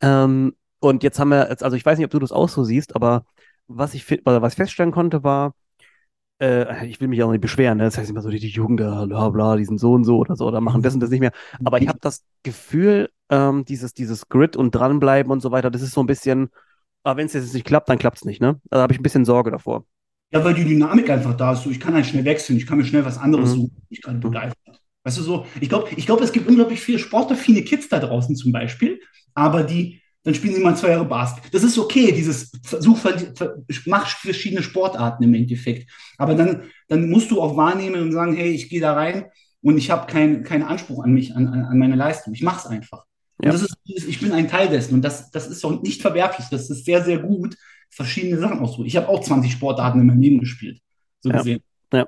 Ähm, 0.00 0.54
und 0.78 1.02
jetzt 1.02 1.18
haben 1.18 1.30
wir, 1.30 1.48
jetzt, 1.48 1.64
also 1.64 1.76
ich 1.76 1.84
weiß 1.84 1.98
nicht, 1.98 2.04
ob 2.04 2.10
du 2.10 2.18
das 2.18 2.32
auch 2.32 2.48
so 2.48 2.62
siehst, 2.62 2.94
aber 2.94 3.24
was 3.66 3.94
ich, 3.94 4.10
oder 4.26 4.42
was 4.42 4.52
ich 4.52 4.56
feststellen 4.56 4.92
konnte, 4.92 5.24
war, 5.24 5.54
äh, 6.40 6.86
ich 6.86 7.00
will 7.00 7.08
mich 7.08 7.22
auch 7.22 7.30
nicht 7.30 7.40
beschweren, 7.40 7.78
ne? 7.78 7.84
Das 7.84 7.98
heißt 7.98 8.10
immer 8.10 8.22
so, 8.22 8.30
die, 8.30 8.40
die 8.40 8.48
Jugend, 8.48 8.80
da, 8.80 9.06
bla 9.06 9.28
bla, 9.30 9.56
die 9.56 9.64
sind 9.64 9.78
so 9.78 9.92
und 9.92 10.04
so 10.04 10.18
oder 10.18 10.36
so, 10.36 10.46
oder 10.46 10.60
machen 10.60 10.82
das 10.82 10.94
und 10.94 11.00
das 11.00 11.10
nicht 11.10 11.20
mehr. 11.20 11.32
Aber 11.64 11.80
ich 11.80 11.88
habe 11.88 11.98
das 12.00 12.24
Gefühl, 12.42 13.10
ähm, 13.28 13.64
dieses, 13.64 13.94
dieses 13.94 14.28
Grit 14.28 14.56
und 14.56 14.72
dranbleiben 14.74 15.30
und 15.32 15.40
so 15.40 15.50
weiter, 15.50 15.70
das 15.70 15.82
ist 15.82 15.92
so 15.92 16.02
ein 16.02 16.06
bisschen, 16.06 16.50
aber 17.04 17.18
wenn 17.18 17.26
es 17.26 17.34
jetzt 17.34 17.54
nicht 17.54 17.66
klappt, 17.66 17.88
dann 17.88 17.98
klappt 17.98 18.18
es 18.18 18.24
nicht, 18.24 18.40
ne? 18.40 18.60
Da 18.70 18.82
habe 18.82 18.92
ich 18.92 19.00
ein 19.00 19.02
bisschen 19.02 19.24
Sorge 19.24 19.50
davor. 19.50 19.84
Ja, 20.32 20.44
weil 20.44 20.54
die 20.54 20.64
Dynamik 20.64 21.10
einfach 21.10 21.36
da 21.36 21.52
ist. 21.52 21.62
So, 21.64 21.70
ich 21.70 21.80
kann 21.80 21.94
halt 21.94 22.06
schnell 22.06 22.24
wechseln, 22.24 22.56
ich 22.56 22.66
kann 22.66 22.78
mir 22.78 22.84
schnell 22.84 23.04
was 23.04 23.18
anderes 23.18 23.50
Mhm. 23.50 23.54
suchen, 23.54 23.72
was 23.76 23.90
mich 23.90 24.02
gerade 24.02 24.18
begeistert. 24.18 24.80
Weißt 25.02 25.18
du 25.18 25.22
so, 25.22 25.46
ich 25.60 25.68
glaube, 25.68 25.88
ich 25.96 26.06
glaube, 26.06 26.22
es 26.24 26.32
gibt 26.32 26.48
unglaublich 26.48 26.80
viele 26.80 26.98
sportaffine 26.98 27.62
Kids 27.64 27.88
da 27.88 27.98
draußen 27.98 28.36
zum 28.36 28.52
Beispiel, 28.52 29.00
aber 29.34 29.64
die, 29.64 29.99
dann 30.22 30.34
spielen 30.34 30.54
sie 30.54 30.60
mal 30.60 30.76
zwei 30.76 30.90
Jahre 30.90 31.04
Basket. 31.06 31.52
Das 31.52 31.62
ist 31.62 31.78
okay, 31.78 32.12
dieses 32.12 32.52
Versuch, 32.62 32.98
ver- 32.98 33.18
ver- 33.34 33.56
mach 33.86 34.06
verschiedene 34.06 34.62
Sportarten 34.62 35.24
im 35.24 35.32
Endeffekt. 35.34 35.90
Aber 36.18 36.34
dann, 36.34 36.64
dann 36.88 37.08
musst 37.08 37.30
du 37.30 37.40
auch 37.40 37.56
wahrnehmen 37.56 38.02
und 38.02 38.12
sagen, 38.12 38.34
hey, 38.34 38.50
ich 38.50 38.68
gehe 38.68 38.80
da 38.80 38.92
rein 38.94 39.26
und 39.62 39.78
ich 39.78 39.90
habe 39.90 40.06
keinen 40.10 40.42
keinen 40.44 40.62
Anspruch 40.64 41.02
an 41.04 41.12
mich, 41.12 41.34
an, 41.34 41.46
an 41.48 41.78
meine 41.78 41.96
Leistung. 41.96 42.34
Ich 42.34 42.42
mache 42.42 42.60
es 42.60 42.66
einfach. 42.66 43.04
Und 43.38 43.46
Ja. 43.48 43.54
ist, 43.54 43.76
ich 43.86 44.20
bin 44.20 44.32
ein 44.32 44.48
Teil 44.48 44.68
dessen 44.68 44.94
und 44.94 45.02
das, 45.02 45.30
das 45.30 45.46
ist 45.48 45.64
auch 45.64 45.80
nicht 45.82 46.02
verwerflich. 46.02 46.46
Das 46.50 46.68
ist 46.68 46.84
sehr, 46.84 47.02
sehr 47.02 47.18
gut, 47.18 47.56
verschiedene 47.88 48.38
Sachen 48.38 48.58
auszuprobieren. 48.58 48.88
Ich 48.88 48.96
habe 48.96 49.08
auch 49.08 49.20
20 49.22 49.52
Sportarten 49.52 50.00
in 50.00 50.06
meinem 50.06 50.20
Leben 50.20 50.38
gespielt, 50.40 50.80
so 51.20 51.30
Ja. 51.30 51.38
gesehen. 51.38 51.60
Ja. 51.92 52.06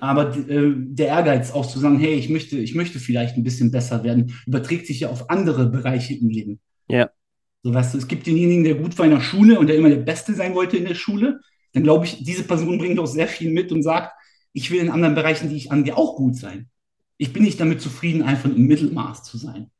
Aber 0.00 0.36
äh, 0.36 0.72
der 0.76 1.06
Ehrgeiz 1.08 1.52
auch 1.52 1.66
zu 1.66 1.78
sagen, 1.78 1.98
hey, 1.98 2.14
ich 2.14 2.28
möchte, 2.28 2.58
ich 2.58 2.74
möchte 2.74 2.98
vielleicht 2.98 3.36
ein 3.36 3.44
bisschen 3.44 3.70
besser 3.70 4.04
werden, 4.04 4.34
überträgt 4.46 4.86
sich 4.86 5.00
ja 5.00 5.08
auf 5.08 5.30
andere 5.30 5.66
Bereiche 5.70 6.14
im 6.14 6.28
Leben. 6.28 6.60
Ja. 6.88 7.10
So, 7.62 7.72
weißt 7.72 7.94
du, 7.94 7.98
es 7.98 8.08
gibt 8.08 8.26
denjenigen, 8.26 8.64
der 8.64 8.74
gut 8.74 8.98
war 8.98 9.06
in 9.06 9.12
der 9.12 9.20
Schule 9.20 9.58
und 9.58 9.68
der 9.68 9.76
immer 9.76 9.88
der 9.88 9.96
Beste 9.96 10.34
sein 10.34 10.54
wollte 10.54 10.76
in 10.76 10.84
der 10.84 10.94
Schule. 10.94 11.40
Dann 11.72 11.82
glaube 11.82 12.04
ich, 12.04 12.22
diese 12.22 12.44
Person 12.44 12.78
bringt 12.78 12.98
auch 12.98 13.06
sehr 13.06 13.26
viel 13.26 13.50
mit 13.50 13.72
und 13.72 13.82
sagt, 13.82 14.12
ich 14.52 14.70
will 14.70 14.80
in 14.80 14.90
anderen 14.90 15.14
Bereichen, 15.14 15.48
die 15.48 15.56
ich 15.56 15.72
angehe, 15.72 15.96
auch 15.96 16.16
gut 16.16 16.36
sein. 16.36 16.68
Ich 17.16 17.32
bin 17.32 17.42
nicht 17.42 17.60
damit 17.60 17.80
zufrieden, 17.80 18.22
einfach 18.22 18.50
im 18.50 18.66
Mittelmaß 18.66 19.24
zu 19.24 19.38
sein. 19.38 19.70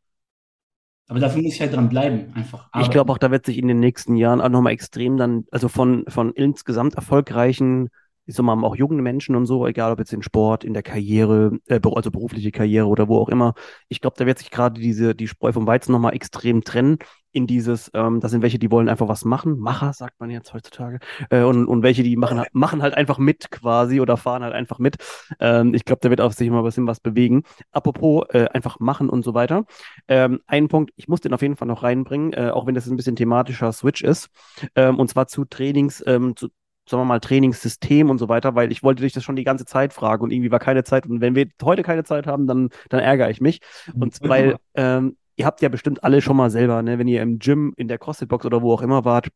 Aber 1.07 1.21
dafür 1.21 1.43
muss 1.43 1.55
ich 1.55 1.61
halt 1.61 1.75
dran 1.75 1.91
bleiben, 1.91 2.33
einfach. 2.35 2.71
Ich 2.81 2.91
glaube 2.91 3.13
auch, 3.13 3.19
da 3.19 3.31
wird 3.31 3.45
sich 3.45 3.59
in 3.59 3.69
den 3.69 3.79
nächsten 3.79 4.17
Jahren 4.17 4.41
auch 4.41 4.49
nochmal 4.49 4.73
extrem 4.73 5.19
dann, 5.19 5.45
also 5.51 5.69
von, 5.69 6.05
von 6.09 6.33
insgesamt 6.33 6.95
erfolgreichen, 6.95 7.91
ich 8.27 8.35
sag 8.35 8.45
mal, 8.45 8.63
auch 8.65 8.77
jungen 8.77 9.03
Menschen 9.03 9.37
und 9.37 9.47
so, 9.47 9.67
egal 9.67 9.93
ob 9.93 9.99
jetzt 9.99 10.13
in 10.13 10.23
Sport, 10.23 10.65
in 10.65 10.75
der 10.75 10.83
Karriere, 10.83 11.59
äh, 11.67 11.81
also 11.95 12.11
berufliche 12.11 12.53
Karriere 12.53 12.87
oder 12.87 13.09
wo 13.09 13.19
auch 13.19 13.29
immer. 13.29 13.55
Ich 13.89 14.01
glaube, 14.01 14.17
da 14.19 14.27
wird 14.27 14.39
sich 14.39 14.51
gerade 14.51 14.81
diese, 14.81 15.15
die 15.15 15.29
Spreu 15.29 15.53
vom 15.53 15.67
Weizen 15.67 15.93
nochmal 15.93 16.15
extrem 16.15 16.63
trennen 16.65 16.99
in 17.33 17.47
dieses, 17.49 17.91
ähm, 17.95 18.21
das 18.21 18.31
sind 18.31 18.43
welche, 18.43 18.61
die 18.61 18.71
wollen 18.71 18.89
einfach 18.89 19.09
was 19.09 19.25
machen, 19.25 19.59
Macher, 19.59 19.93
sagt 19.93 20.21
man 20.21 20.31
jetzt 20.31 20.55
heutzutage, 20.55 21.01
äh, 21.31 21.43
und, 21.43 21.67
und 21.67 21.83
welche, 21.83 22.05
die 22.05 22.17
machen, 22.17 22.39
halt- 22.39 22.55
machen 22.55 22.81
halt 22.81 22.95
einfach 22.95 23.19
mit 23.19 23.51
quasi 23.51 24.01
oder 24.01 24.17
fahren 24.17 24.45
halt 24.45 24.55
einfach 24.55 24.79
mit. 24.79 24.97
Ähm, 25.41 25.75
ich 25.75 25.85
glaube, 25.85 26.01
da 26.01 26.11
wird 26.11 26.21
auf 26.21 26.35
sich 26.35 26.49
mal 26.51 26.59
ein 26.59 26.65
bisschen 26.65 26.87
was 26.87 27.01
bewegen. 27.01 27.43
Apropos, 27.73 28.25
äh, 28.31 28.47
einfach 28.53 28.79
machen 28.79 29.09
und 29.11 29.25
so 29.25 29.35
weiter. 29.35 29.65
Ähm, 30.09 30.41
einen 30.47 30.69
Punkt, 30.69 30.93
ich 30.97 31.09
muss 31.09 31.21
den 31.21 31.35
auf 31.35 31.43
jeden 31.43 31.57
Fall 31.57 31.69
noch 31.69 31.83
reinbringen, 31.83 32.33
äh, 32.33 32.51
auch 32.51 32.67
wenn 32.67 32.75
das 32.75 32.87
ein 32.87 32.97
bisschen 32.97 33.17
thematischer 33.17 33.73
Switch 33.73 34.03
ist, 34.03 34.29
ähm, 34.77 34.99
und 34.99 35.09
zwar 35.09 35.27
zu 35.27 35.45
Trainings, 35.45 36.03
ähm, 36.07 36.37
zu, 36.37 36.49
sagen 36.89 37.01
wir 37.03 37.07
mal, 37.07 37.21
Trainingssystem 37.21 38.11
und 38.11 38.19
so 38.19 38.29
weiter, 38.29 38.55
weil 38.55 38.71
ich 38.73 38.83
wollte 38.83 39.03
dich 39.03 39.13
das 39.13 39.25
schon 39.25 39.37
die 39.37 39.45
ganze 39.45 39.65
Zeit 39.65 39.93
fragen 39.93 40.23
und 40.23 40.31
irgendwie 40.31 40.51
war 40.51 40.59
keine 40.59 40.85
Zeit. 40.85 41.07
Und 41.07 41.21
wenn 41.21 41.35
wir 41.35 41.47
heute 41.63 41.83
keine 41.83 42.05
Zeit 42.05 42.27
haben, 42.27 42.47
dann, 42.47 42.71
dann 42.91 43.01
ärgere 43.01 43.31
ich 43.31 43.41
mich. 43.41 43.61
Und 43.95 44.19
weil 44.23 44.57
ähm, 44.75 45.17
ihr 45.37 45.47
habt 45.47 45.63
ja 45.63 45.69
bestimmt 45.69 46.05
alle 46.05 46.21
schon 46.21 46.37
mal 46.37 46.51
selber, 46.51 46.83
ne, 46.83 46.99
wenn 46.99 47.09
ihr 47.09 47.23
im 47.23 47.39
Gym, 47.39 47.73
in 47.77 47.89
der 47.89 47.99
CrossFit-Box 47.99 48.45
oder 48.47 48.63
wo 48.63 48.73
auch 48.73 48.83
immer 48.83 49.05
wart, 49.05 49.29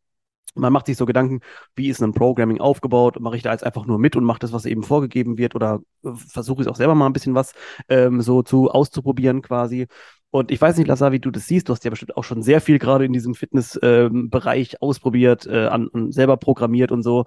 man 0.54 0.72
macht 0.72 0.86
sich 0.86 0.96
so 0.96 1.06
Gedanken, 1.06 1.40
wie 1.74 1.88
ist 1.88 2.02
ein 2.02 2.14
Programming 2.14 2.60
aufgebaut? 2.60 3.20
Mache 3.20 3.36
ich 3.36 3.42
da 3.42 3.52
jetzt 3.52 3.64
einfach 3.64 3.86
nur 3.86 3.98
mit 3.98 4.16
und 4.16 4.24
mache 4.24 4.40
das, 4.40 4.52
was 4.52 4.66
eben 4.66 4.82
vorgegeben 4.82 5.38
wird? 5.38 5.54
Oder 5.54 5.80
äh, 6.04 6.10
versuche 6.14 6.62
ich 6.62 6.68
auch 6.68 6.76
selber 6.76 6.94
mal 6.94 7.06
ein 7.06 7.12
bisschen 7.12 7.34
was 7.34 7.52
ähm, 7.88 8.20
so 8.20 8.42
zu 8.42 8.70
auszuprobieren 8.70 9.42
quasi? 9.42 9.86
Und 10.30 10.50
ich 10.50 10.60
weiß 10.60 10.76
nicht, 10.76 10.86
Lazar, 10.88 11.12
wie 11.12 11.20
du 11.20 11.30
das 11.30 11.46
siehst. 11.46 11.68
Du 11.68 11.72
hast 11.72 11.84
ja 11.84 11.90
bestimmt 11.90 12.16
auch 12.16 12.24
schon 12.24 12.42
sehr 12.42 12.60
viel 12.60 12.78
gerade 12.78 13.04
in 13.04 13.12
diesem 13.12 13.34
Fitness-Bereich 13.34 14.82
ausprobiert, 14.82 15.46
äh, 15.46 15.66
an, 15.66 15.88
an 15.92 16.12
selber 16.12 16.36
programmiert 16.36 16.92
und 16.92 17.02
so. 17.02 17.24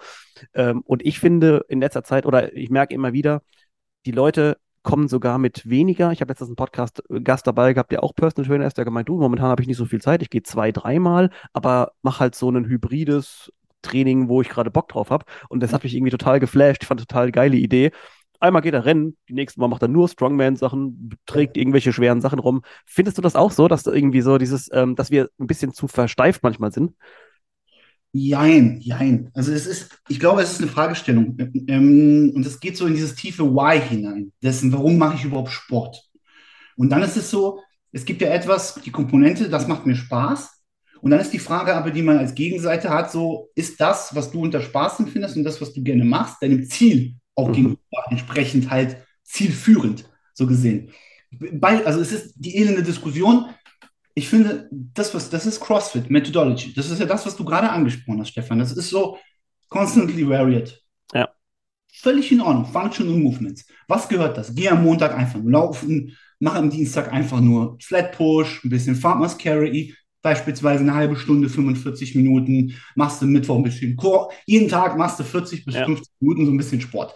Ähm, 0.53 0.81
und 0.85 1.03
ich 1.05 1.19
finde 1.19 1.65
in 1.67 1.79
letzter 1.79 2.03
Zeit, 2.03 2.25
oder 2.25 2.55
ich 2.55 2.69
merke 2.69 2.93
immer 2.93 3.13
wieder, 3.13 3.41
die 4.05 4.11
Leute 4.11 4.57
kommen 4.83 5.07
sogar 5.07 5.37
mit 5.37 5.69
weniger. 5.69 6.11
Ich 6.11 6.21
habe 6.21 6.31
letztens 6.31 6.49
einen 6.49 6.55
Podcast-Gast 6.55 7.45
dabei 7.45 7.73
gehabt, 7.73 7.91
der 7.91 8.03
auch 8.03 8.15
Personal 8.15 8.47
Trainer 8.47 8.67
ist, 8.67 8.77
der 8.77 8.85
gemeint, 8.85 9.09
du, 9.09 9.17
momentan 9.17 9.47
habe 9.47 9.61
ich 9.61 9.67
nicht 9.67 9.77
so 9.77 9.85
viel 9.85 10.01
Zeit, 10.01 10.21
ich 10.21 10.29
gehe 10.29 10.43
zwei, 10.43 10.71
dreimal, 10.71 11.29
aber 11.53 11.93
mach 12.01 12.19
halt 12.19 12.35
so 12.35 12.49
ein 12.49 12.65
hybrides 12.65 13.51
Training, 13.81 14.27
wo 14.27 14.41
ich 14.41 14.49
gerade 14.49 14.71
Bock 14.71 14.89
drauf 14.89 15.09
habe. 15.09 15.25
Und 15.49 15.61
das 15.61 15.73
hat 15.73 15.83
mich 15.83 15.95
irgendwie 15.95 16.11
total 16.11 16.39
geflasht. 16.39 16.83
Ich 16.83 16.87
fand 16.87 16.99
total 16.99 17.31
geile 17.31 17.57
Idee. 17.57 17.91
Einmal 18.41 18.63
geht 18.63 18.73
er 18.73 18.85
rennen, 18.85 19.15
die 19.29 19.33
nächste 19.33 19.59
Mal 19.59 19.67
macht 19.67 19.83
er 19.83 19.87
nur 19.87 20.09
Strongman-Sachen, 20.09 21.11
trägt 21.27 21.57
irgendwelche 21.57 21.93
schweren 21.93 22.21
Sachen 22.21 22.39
rum. 22.39 22.63
Findest 22.87 23.19
du 23.19 23.21
das 23.21 23.35
auch 23.35 23.51
so, 23.51 23.67
dass 23.67 23.85
irgendwie 23.85 24.21
so 24.21 24.39
dieses, 24.39 24.67
ähm, 24.73 24.95
dass 24.95 25.11
wir 25.11 25.29
ein 25.39 25.45
bisschen 25.45 25.73
zu 25.73 25.87
versteift 25.87 26.41
manchmal 26.41 26.71
sind? 26.71 26.93
Jein, 28.13 28.81
jein. 28.81 29.29
Also 29.35 29.51
es 29.53 29.67
ist, 29.67 30.01
ich 30.09 30.19
glaube, 30.19 30.41
es 30.41 30.53
ist 30.53 30.61
eine 30.61 30.71
Fragestellung. 30.71 31.37
Ähm, 31.67 32.33
und 32.35 32.43
es 32.43 32.59
geht 32.59 32.77
so 32.77 32.87
in 32.87 32.95
dieses 32.95 33.13
tiefe 33.13 33.45
Why 33.45 33.79
hinein. 33.79 34.33
Dessen, 34.41 34.73
warum 34.73 34.97
mache 34.97 35.15
ich 35.15 35.23
überhaupt 35.23 35.51
Sport? 35.51 36.09
Und 36.75 36.89
dann 36.89 37.03
ist 37.03 37.15
es 37.17 37.29
so, 37.29 37.59
es 37.91 38.05
gibt 38.05 38.23
ja 38.23 38.29
etwas, 38.29 38.73
die 38.83 38.91
Komponente, 38.91 39.49
das 39.49 39.67
macht 39.67 39.85
mir 39.85 39.95
Spaß. 39.95 40.63
Und 41.01 41.11
dann 41.11 41.19
ist 41.19 41.31
die 41.31 41.39
Frage 41.39 41.75
aber, 41.75 41.91
die 41.91 42.01
man 42.01 42.17
als 42.17 42.33
Gegenseite 42.33 42.89
hat, 42.89 43.11
so, 43.11 43.49
ist 43.53 43.79
das, 43.79 44.15
was 44.15 44.31
du 44.31 44.41
unter 44.41 44.61
Spaß 44.61 44.99
empfindest 44.99 45.37
und 45.37 45.43
das, 45.43 45.61
was 45.61 45.73
du 45.73 45.83
gerne 45.83 46.03
machst, 46.03 46.41
deinem 46.41 46.63
Ziel 46.63 47.15
auch 47.35 47.49
mhm. 47.49 47.53
gegenüber 47.53 47.79
entsprechend 48.09 48.69
halt 48.69 48.97
zielführend, 49.23 50.05
so 50.33 50.47
gesehen. 50.47 50.91
Bei, 51.31 51.85
also 51.85 52.01
es 52.01 52.11
ist 52.11 52.33
die 52.35 52.57
elende 52.57 52.83
Diskussion. 52.83 53.49
Ich 54.13 54.27
finde, 54.27 54.69
das, 54.71 55.13
was, 55.13 55.29
das 55.29 55.45
ist 55.45 55.61
CrossFit, 55.61 56.09
Methodology. 56.09 56.73
Das 56.73 56.89
ist 56.89 56.99
ja 56.99 57.05
das, 57.05 57.25
was 57.25 57.35
du 57.35 57.45
gerade 57.45 57.69
angesprochen 57.69 58.19
hast, 58.19 58.29
Stefan. 58.29 58.59
Das 58.59 58.73
ist 58.73 58.89
so 58.89 59.17
constantly 59.69 60.27
varied. 60.27 60.81
Ja. 61.13 61.29
Völlig 61.93 62.31
in 62.31 62.41
Ordnung. 62.41 62.65
Functional 62.65 63.17
Movements. 63.17 63.65
Was 63.87 64.09
gehört 64.09 64.37
das? 64.37 64.53
Geh 64.53 64.67
am 64.67 64.83
Montag 64.83 65.15
einfach 65.15 65.39
nur 65.39 65.51
laufen, 65.51 66.17
mach 66.39 66.55
am 66.55 66.69
Dienstag 66.69 67.13
einfach 67.13 67.39
nur 67.39 67.77
Flat 67.81 68.11
Push, 68.11 68.65
ein 68.65 68.69
bisschen 68.69 68.95
Farmers 68.95 69.37
Carry, 69.37 69.95
beispielsweise 70.21 70.81
eine 70.81 70.93
halbe 70.93 71.15
Stunde, 71.15 71.49
45 71.49 72.15
Minuten, 72.15 72.75
machst 72.95 73.21
du 73.21 73.25
Mittwoch 73.25 73.57
ein 73.57 73.63
bisschen 73.63 73.95
Core. 73.95 74.29
Jeden 74.45 74.67
Tag 74.67 74.97
machst 74.97 75.19
du 75.19 75.23
40 75.23 75.65
bis 75.65 75.75
ja. 75.75 75.85
50 75.85 76.07
Minuten 76.19 76.45
so 76.45 76.51
ein 76.51 76.57
bisschen 76.57 76.81
Sport. 76.81 77.15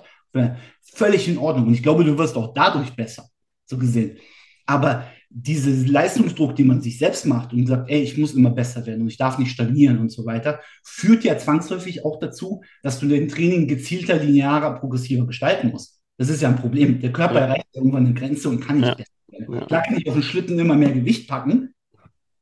Völlig 0.82 1.28
in 1.28 1.38
Ordnung. 1.38 1.68
Und 1.68 1.74
ich 1.74 1.84
glaube, 1.84 2.04
du 2.04 2.18
wirst 2.18 2.36
auch 2.36 2.54
dadurch 2.54 2.96
besser, 2.96 3.28
so 3.65 3.78
gesehen. 3.78 4.18
Aber 4.65 5.06
dieser 5.30 5.91
Leistungsdruck, 5.91 6.56
den 6.56 6.68
man 6.68 6.82
sich 6.82 6.98
selbst 6.98 7.26
macht 7.26 7.52
und 7.52 7.68
sagt, 7.68 7.89
ey, 7.89 8.02
ich 8.02 8.18
muss 8.18 8.34
immer 8.34 8.52
besser 8.52 8.86
werden 8.86 9.02
und 9.02 9.10
ich 9.10 9.18
darf 9.18 9.38
nicht 9.38 9.52
stagnieren 9.52 10.00
und 10.00 10.10
so 10.10 10.26
weiter, 10.26 10.62
führt 10.84 11.24
ja 11.26 11.38
zwangsläufig 11.38 12.06
auch 12.06 12.20
dazu, 12.20 12.62
dass 12.84 13.00
du 13.00 13.08
dein 13.08 13.28
Training 13.28 13.68
gezielter, 13.68 14.15
linearer, 14.15 14.80
progressiver 14.80 15.28
gestalten 15.28 15.70
musst. 15.72 16.00
Das 16.18 16.30
ist 16.30 16.41
ja 16.41 16.48
ein 16.48 16.56
Problem. 16.56 17.02
Der 17.02 17.12
Körper 17.12 17.36
ja. 17.36 17.48
erreicht 17.48 17.68
irgendwann 17.74 18.06
eine 18.06 18.13
Grenze 18.13 18.50
und 18.50 18.62
kann 18.62 18.78
nicht 18.78 18.88
ja. 18.88 18.96
besser 18.96 19.12
werden. 19.28 19.54
Ja. 19.54 19.65
Klar 19.65 19.84
kann 19.84 19.98
ich 19.98 20.08
auf 20.08 20.13
den 20.13 20.24
Schlitten 20.24 20.58
immer 20.58 20.76
mehr 20.76 20.94
Gewicht 20.94 21.28
packen, 21.28 21.74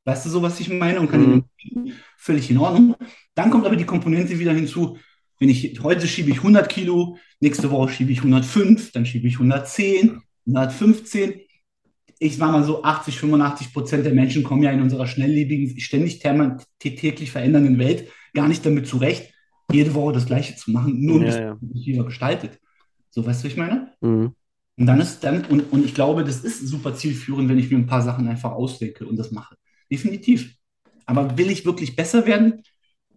Weißt 0.06 0.26
du 0.26 0.30
so, 0.30 0.42
was 0.42 0.60
ich 0.60 0.70
meine? 0.70 1.00
Und 1.00 1.10
kann 1.10 1.44
mhm. 1.74 1.92
völlig 2.18 2.50
in 2.50 2.58
Ordnung. 2.58 2.96
Dann 3.36 3.50
kommt 3.50 3.66
aber 3.66 3.76
die 3.76 3.86
Komponente 3.86 4.38
wieder 4.40 4.54
hinzu, 4.54 4.98
wenn 5.40 5.50
ich 5.50 5.80
heute 5.82 6.08
schiebe 6.08 6.30
ich 6.30 6.38
100 6.38 6.70
Kilo, 6.70 7.18
nächste 7.40 7.70
Woche 7.72 7.92
schiebe 7.92 8.12
ich 8.12 8.20
105, 8.20 8.92
dann 8.92 9.06
schiebe 9.06 9.28
ich 9.28 9.36
110, 9.36 10.22
115. 10.48 11.42
Ich 12.20 12.40
war 12.40 12.52
mal 12.52 12.64
so 12.64 12.84
80, 12.84 13.18
85 13.18 13.74
Prozent 13.74 14.06
der 14.06 14.14
Menschen 14.14 14.44
kommen 14.44 14.64
ja 14.64 14.72
in 14.72 14.82
unserer 14.82 15.08
schnelllebigen, 15.08 15.80
ständig 15.80 16.20
täglich 16.80 17.32
verändernden 17.32 17.78
Welt 17.80 18.08
gar 18.34 18.48
nicht 18.48 18.66
damit 18.66 18.88
zurecht, 18.88 19.34
jede 19.72 19.94
Woche 19.94 20.14
das 20.14 20.26
Gleiche 20.26 20.56
zu 20.56 20.72
machen, 20.72 21.04
nur 21.04 21.22
ein 21.22 21.28
ja, 21.28 21.58
bisschen 21.60 21.96
ja. 21.98 22.04
gestaltet. 22.04 22.60
So, 23.10 23.26
weißt 23.26 23.44
du, 23.44 23.46
was 23.46 23.52
ich 23.52 23.58
meine? 23.58 23.92
Mhm. 24.02 24.34
Und 24.78 24.86
dann 24.86 25.00
ist 25.00 25.24
dann, 25.24 25.46
und, 25.46 25.72
und 25.72 25.86
ich 25.86 25.94
glaube, 25.94 26.24
das 26.24 26.44
ist 26.44 26.66
super 26.68 26.96
zielführend, 26.96 27.48
wenn 27.50 27.60
ich 27.60 27.70
mir 27.70 27.78
ein 27.78 27.86
paar 27.86 28.02
Sachen 28.02 28.28
einfach 28.28 28.52
ausdenke 28.52 29.06
und 29.06 29.18
das 29.18 29.32
mache. 29.32 29.56
Definitiv. 29.94 30.56
Aber 31.06 31.38
will 31.38 31.52
ich 31.52 31.66
wirklich 31.66 31.96
besser 31.96 32.26
werden, 32.26 32.64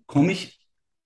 komme 0.04 0.32
ich 0.32 0.60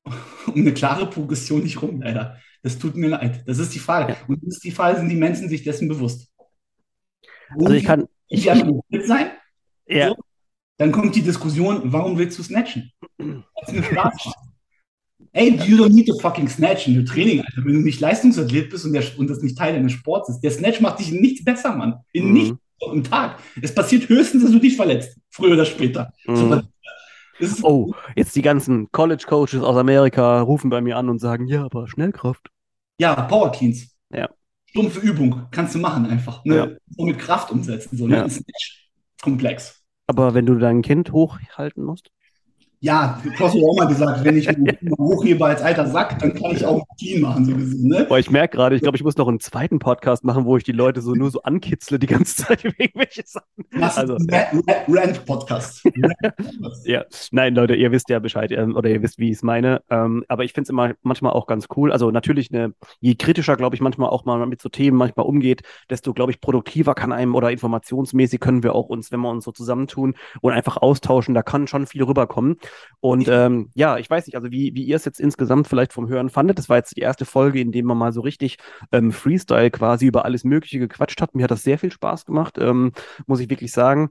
um 0.47 0.57
eine 0.57 0.75
klare 0.75 1.09
Progression 1.09 1.63
nicht 1.63 1.81
rum, 1.81 2.03
leider. 2.03 2.39
Das 2.65 2.77
tut 2.77 2.97
mir 2.97 3.09
leid. 3.09 3.45
Das 3.47 3.59
ist 3.59 3.73
die 3.73 3.79
Frage. 3.79 4.17
Und 4.27 4.45
das 4.45 4.57
ist 4.57 4.65
die 4.65 4.73
Frage, 4.73 4.99
sind 4.99 5.09
die 5.09 5.15
Menschen 5.15 5.49
sich 5.49 5.63
dessen 5.63 5.87
bewusst? 5.87 6.33
Wo 7.55 7.67
also 7.67 7.77
ich 7.77 7.85
kann. 7.85 8.07
Ich, 8.27 8.49
ich, 8.49 9.07
sein? 9.07 9.31
Ja. 9.87 10.09
So, 10.09 10.17
dann 10.77 10.91
kommt 10.91 11.15
die 11.15 11.23
Diskussion, 11.23 11.81
warum 11.85 12.19
willst 12.19 12.37
du 12.39 12.43
snatchen? 12.43 12.91
Das 13.17 13.73
mir 13.73 13.85
Spaß 13.85 14.33
Ey, 15.33 15.51
you 15.69 15.77
don't 15.77 15.95
need 15.95 16.09
to 16.09 16.19
fucking 16.19 16.49
snatch 16.49 16.89
in 16.89 16.99
your 16.99 17.05
Training, 17.05 17.41
Alter. 17.41 17.65
Wenn 17.65 17.75
du 17.75 17.81
nicht 17.81 18.01
Leistungsathlet 18.01 18.71
bist 18.71 18.85
und, 18.85 18.93
der, 18.93 19.05
und 19.17 19.31
das 19.31 19.41
nicht 19.43 19.57
Teil 19.57 19.75
deines 19.75 19.93
Sports 19.93 20.29
ist. 20.29 20.41
Der 20.41 20.51
Snatch 20.51 20.81
macht 20.81 20.99
dich 20.99 21.13
in 21.13 21.21
nichts 21.21 21.45
besser, 21.45 21.77
Mann. 21.77 22.01
In 22.13 22.27
mhm. 22.27 22.33
nichts 22.33 22.59
am 22.89 23.05
Tag. 23.05 23.39
Es 23.61 23.75
passiert 23.75 24.09
höchstens, 24.09 24.43
dass 24.43 24.53
du 24.53 24.59
dich 24.59 24.77
verletzt, 24.77 25.19
früher 25.31 25.53
oder 25.53 25.65
später. 25.65 26.13
Mhm. 26.27 26.63
So, 27.43 27.67
oh, 27.67 27.95
jetzt 28.17 28.37
die 28.37 28.43
ganzen 28.43 28.93
College-Coaches 28.93 29.63
aus 29.63 29.77
Amerika 29.77 30.43
rufen 30.43 30.69
bei 30.69 30.83
mir 30.83 30.99
an 30.99 31.09
und 31.09 31.21
sagen, 31.21 31.47
ja, 31.47 31.65
aber 31.65 31.89
Schnellkraft. 31.89 32.51
Ja, 32.99 33.15
Power 33.23 33.51
Cleans. 33.51 33.97
Ja. 34.13 34.29
Stumpfe 34.67 35.01
Übung, 35.01 35.47
kannst 35.51 35.75
du 35.75 35.79
machen 35.79 36.07
einfach. 36.07 36.45
Ne? 36.45 36.57
Ja. 36.57 36.69
So 36.97 37.05
mit 37.05 37.19
Kraft 37.19 37.51
umsetzen. 37.51 37.97
So, 37.97 38.07
ne? 38.07 38.17
Ja. 38.17 38.23
Ist 38.25 38.47
nicht 38.47 38.91
komplex. 39.23 39.83
Aber 40.07 40.35
wenn 40.35 40.45
du 40.45 40.57
dein 40.57 40.83
Kind 40.83 41.13
hochhalten 41.13 41.83
musst? 41.85 42.11
Ja, 42.83 43.21
du 43.23 43.45
hast 43.45 43.55
auch 43.55 43.77
mal 43.77 43.89
gesagt, 43.89 44.25
wenn 44.25 44.39
ich 44.39 44.49
hochhebe 44.99 45.45
als 45.45 45.61
alter 45.61 45.87
Sack, 45.87 46.19
dann 46.21 46.33
kann 46.33 46.53
ich 46.53 46.65
auch 46.65 46.83
Team 46.97 47.21
machen, 47.21 47.45
so 47.45 47.55
gesehen. 47.55 47.89
Ne? 47.89 48.07
Boah, 48.09 48.19
ich 48.19 48.31
merke 48.31 48.57
gerade, 48.57 48.75
ich 48.75 48.81
glaube, 48.81 48.97
ich 48.97 49.05
muss 49.05 49.19
noch 49.19 49.29
einen 49.29 49.39
zweiten 49.39 49.79
Podcast 49.79 50.25
machen, 50.25 50.47
wo 50.47 50.57
ich 50.57 50.65
die 50.65 50.73
Leute 50.73 51.03
so 51.03 51.15
nur 51.15 51.31
so 51.31 51.43
ankitzle 51.43 51.99
die 51.99 52.07
ganze 52.07 52.45
Zeit 52.45 52.65
über 52.65 52.75
irgendwelche 52.79 53.23
Sachen. 53.27 53.67
Das 53.79 53.99
also, 53.99 54.17
Rant-Podcast. 54.89 55.85
ja, 56.87 57.05
nein, 57.33 57.55
Leute, 57.55 57.75
ihr 57.75 57.93
wisst 57.93 58.09
ja 58.09 58.19
Bescheid 58.19 58.51
ähm, 58.51 58.75
oder 58.75 58.89
ihr 58.89 59.03
wisst, 59.03 59.19
wie 59.19 59.29
ich 59.29 59.37
es 59.37 59.43
meine. 59.43 59.83
Ähm, 59.91 60.25
aber 60.29 60.45
ich 60.45 60.55
finde 60.55 60.65
es 60.65 60.71
immer 60.71 60.95
manchmal 61.03 61.33
auch 61.33 61.47
ganz 61.47 61.67
cool. 61.77 61.93
Also 61.93 62.11
natürlich, 62.11 62.51
eine, 62.51 62.73
je 63.01 63.15
kritischer, 63.15 63.57
glaube 63.57 63.77
ich, 63.77 63.83
manchmal 63.83 64.09
auch 64.09 64.25
mal 64.25 64.47
mit 64.47 64.63
so 64.63 64.71
Themen 64.71 64.97
manchmal 64.97 65.27
umgeht, 65.27 65.65
desto, 65.91 66.15
glaube 66.15 66.33
ich, 66.33 66.41
produktiver 66.41 66.95
kann 66.95 67.13
einem 67.13 67.35
oder 67.35 67.51
informationsmäßig 67.51 68.41
können 68.41 68.63
wir 68.63 68.75
auch 68.75 68.89
uns, 68.89 69.13
wenn 69.13 69.21
wir 69.21 69.29
uns 69.29 69.45
so 69.45 69.53
zusammentun 69.53 70.15
und 70.41 70.55
einfach 70.55 70.79
austauschen, 70.79 71.35
da 71.35 71.43
kann 71.43 71.67
schon 71.67 71.87
viel 71.87 72.05
rüberkommen. 72.05 72.57
Und 73.01 73.29
ähm, 73.29 73.71
ja, 73.75 73.97
ich 73.99 74.11
weiß 74.11 74.27
nicht, 74.27 74.37
also 74.37 74.51
wie, 74.51 74.75
wie 74.75 74.85
ihr 74.85 74.97
es 74.97 75.05
jetzt 75.05 75.21
insgesamt 75.21 75.69
vielleicht 75.69 75.93
vom 75.93 76.09
Hören 76.09 76.29
fandet. 76.29 76.59
Das 76.59 76.69
war 76.69 76.77
jetzt 76.77 76.97
die 76.97 77.01
erste 77.01 77.25
Folge, 77.25 77.61
in 77.61 77.73
der 77.73 77.85
man 77.85 77.97
mal 77.97 78.13
so 78.13 78.21
richtig 78.21 78.59
ähm, 78.93 79.13
Freestyle 79.13 79.71
quasi 79.71 80.07
über 80.07 80.25
alles 80.25 80.45
Mögliche 80.45 80.79
gequatscht 80.79 81.21
hat. 81.23 81.35
Mir 81.35 81.45
hat 81.45 81.51
das 81.51 81.63
sehr 81.63 81.79
viel 81.79 81.93
Spaß 81.93 82.27
gemacht, 82.27 82.59
ähm, 82.59 82.93
muss 83.27 83.41
ich 83.41 83.49
wirklich 83.49 83.73
sagen. 83.73 84.11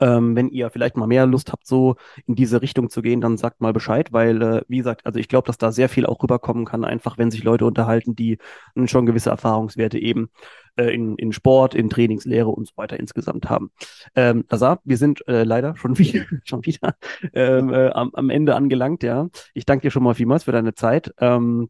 Ähm, 0.00 0.34
wenn 0.34 0.48
ihr 0.48 0.70
vielleicht 0.70 0.96
mal 0.96 1.06
mehr 1.06 1.26
Lust 1.26 1.52
habt, 1.52 1.66
so 1.66 1.96
in 2.26 2.34
diese 2.34 2.62
Richtung 2.62 2.90
zu 2.90 3.02
gehen, 3.02 3.20
dann 3.20 3.36
sagt 3.36 3.60
mal 3.60 3.72
Bescheid, 3.72 4.12
weil, 4.12 4.42
äh, 4.42 4.62
wie 4.66 4.78
gesagt, 4.78 5.06
also 5.06 5.18
ich 5.18 5.28
glaube, 5.28 5.46
dass 5.46 5.58
da 5.58 5.72
sehr 5.72 5.88
viel 5.88 6.06
auch 6.06 6.22
rüberkommen 6.22 6.64
kann, 6.64 6.84
einfach 6.84 7.18
wenn 7.18 7.30
sich 7.30 7.44
Leute 7.44 7.66
unterhalten, 7.66 8.16
die 8.16 8.38
schon 8.86 9.06
gewisse 9.06 9.30
Erfahrungswerte 9.30 9.98
eben 9.98 10.30
äh, 10.76 10.92
in, 10.92 11.16
in 11.16 11.32
Sport, 11.32 11.74
in 11.74 11.90
Trainingslehre 11.90 12.48
und 12.48 12.66
so 12.66 12.72
weiter 12.76 12.98
insgesamt 12.98 13.48
haben. 13.48 13.70
Ähm, 14.14 14.44
Lazar, 14.50 14.80
wir 14.84 14.96
sind 14.96 15.26
äh, 15.28 15.44
leider 15.44 15.76
schon 15.76 15.98
wieder, 15.98 16.24
schon 16.44 16.64
wieder 16.64 16.96
ähm, 17.32 17.72
äh, 17.72 17.90
am, 17.90 18.10
am 18.14 18.30
Ende 18.30 18.56
angelangt, 18.56 19.02
ja. 19.02 19.28
Ich 19.52 19.64
danke 19.64 19.82
dir 19.82 19.90
schon 19.90 20.02
mal 20.02 20.14
vielmals 20.14 20.44
für 20.44 20.52
deine 20.52 20.74
Zeit. 20.74 21.12
Ähm, 21.18 21.68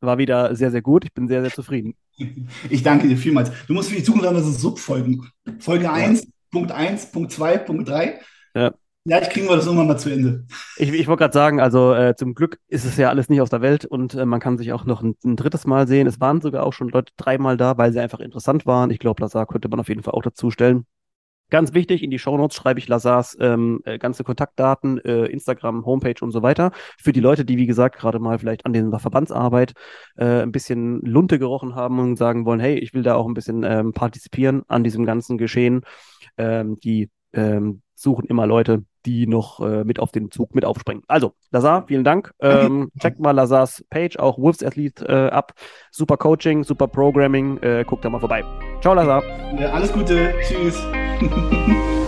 war 0.00 0.18
wieder 0.18 0.54
sehr, 0.56 0.70
sehr 0.70 0.82
gut. 0.82 1.04
Ich 1.04 1.12
bin 1.14 1.28
sehr, 1.28 1.42
sehr 1.42 1.52
zufrieden. 1.52 1.94
Ich 2.68 2.82
danke 2.82 3.08
dir 3.08 3.16
vielmals. 3.16 3.50
Du 3.66 3.74
musst 3.74 3.88
für 3.88 3.96
die 3.96 4.02
Zukunft 4.02 4.26
dann 4.26 4.42
so 4.42 4.50
Subfolgen. 4.50 5.30
Folge 5.60 5.90
1, 5.90 6.24
ja. 6.24 6.28
Punkt 6.52 6.70
1, 6.70 7.10
Punkt 7.10 7.32
2, 7.32 7.58
Punkt 7.58 7.88
3. 7.88 8.20
Ja. 8.54 8.72
Vielleicht 9.04 9.32
kriegen 9.32 9.48
wir 9.48 9.56
das 9.56 9.66
irgendwann 9.66 9.88
mal 9.88 9.98
zu 9.98 10.10
Ende. 10.10 10.44
Ich, 10.76 10.92
ich 10.92 11.08
wollte 11.08 11.22
gerade 11.22 11.32
sagen, 11.32 11.60
also 11.60 11.92
äh, 11.92 12.14
zum 12.14 12.34
Glück 12.34 12.60
ist 12.68 12.84
es 12.84 12.96
ja 12.96 13.08
alles 13.08 13.28
nicht 13.28 13.40
aus 13.40 13.50
der 13.50 13.60
Welt 13.60 13.84
und 13.84 14.14
äh, 14.14 14.24
man 14.24 14.38
kann 14.38 14.58
sich 14.58 14.72
auch 14.72 14.84
noch 14.84 15.02
ein, 15.02 15.16
ein, 15.24 15.34
drittes 15.34 15.66
Mal 15.66 15.88
sehen. 15.88 16.06
Es 16.06 16.20
waren 16.20 16.40
sogar 16.40 16.64
auch 16.64 16.72
schon 16.72 16.88
Leute 16.88 17.12
dreimal 17.16 17.56
da, 17.56 17.78
weil 17.78 17.92
sie 17.92 17.98
einfach 17.98 18.20
interessant 18.20 18.64
waren. 18.64 18.92
Ich 18.92 19.00
glaube, 19.00 19.20
Lazar 19.20 19.46
könnte 19.46 19.68
man 19.68 19.80
auf 19.80 19.88
jeden 19.88 20.04
Fall 20.04 20.14
auch 20.14 20.22
dazu 20.22 20.52
stellen. 20.52 20.86
Ganz 21.50 21.74
wichtig, 21.74 22.02
in 22.02 22.10
die 22.10 22.18
Shownotes 22.18 22.56
schreibe 22.56 22.78
ich 22.78 22.88
Lazars 22.88 23.36
ähm, 23.38 23.80
äh, 23.84 23.98
ganze 23.98 24.24
Kontaktdaten, 24.24 24.98
äh, 25.04 25.26
Instagram, 25.26 25.84
Homepage 25.84 26.14
und 26.22 26.30
so 26.30 26.42
weiter. 26.42 26.70
Für 26.98 27.12
die 27.12 27.20
Leute, 27.20 27.44
die, 27.44 27.58
wie 27.58 27.66
gesagt, 27.66 27.98
gerade 27.98 28.20
mal 28.20 28.38
vielleicht 28.38 28.64
an 28.64 28.72
der 28.72 28.98
Verbandsarbeit 28.98 29.74
äh, 30.16 30.42
ein 30.42 30.52
bisschen 30.52 31.00
Lunte 31.02 31.38
gerochen 31.38 31.74
haben 31.74 31.98
und 31.98 32.16
sagen 32.16 32.46
wollen, 32.46 32.60
hey, 32.60 32.78
ich 32.78 32.94
will 32.94 33.02
da 33.02 33.16
auch 33.16 33.26
ein 33.26 33.34
bisschen 33.34 33.64
ähm, 33.64 33.92
partizipieren 33.92 34.62
an 34.68 34.84
diesem 34.84 35.04
ganzen 35.04 35.36
Geschehen. 35.36 35.82
Ähm, 36.36 36.78
die 36.80 37.10
ähm, 37.32 37.82
suchen 37.94 38.24
immer 38.26 38.46
Leute, 38.46 38.84
die 39.06 39.26
noch 39.26 39.60
äh, 39.60 39.84
mit 39.84 39.98
auf 39.98 40.12
den 40.12 40.30
Zug 40.30 40.54
mit 40.54 40.64
aufspringen. 40.64 41.02
Also, 41.08 41.34
Lazar, 41.50 41.86
vielen 41.86 42.04
Dank. 42.04 42.32
Ähm, 42.42 42.90
checkt 43.00 43.20
mal 43.20 43.30
Lazars 43.30 43.84
Page, 43.88 44.18
auch 44.18 44.38
Wolves 44.38 44.62
Athlete 44.62 45.06
äh, 45.06 45.30
ab. 45.30 45.52
Super 45.90 46.16
Coaching, 46.16 46.64
super 46.64 46.88
Programming. 46.88 47.58
Äh, 47.58 47.84
guckt 47.86 48.04
da 48.04 48.10
mal 48.10 48.20
vorbei. 48.20 48.44
Ciao, 48.80 48.94
Lazar. 48.94 49.22
Ja, 49.58 49.72
alles 49.72 49.92
Gute. 49.92 50.34
Tschüss. 50.42 50.82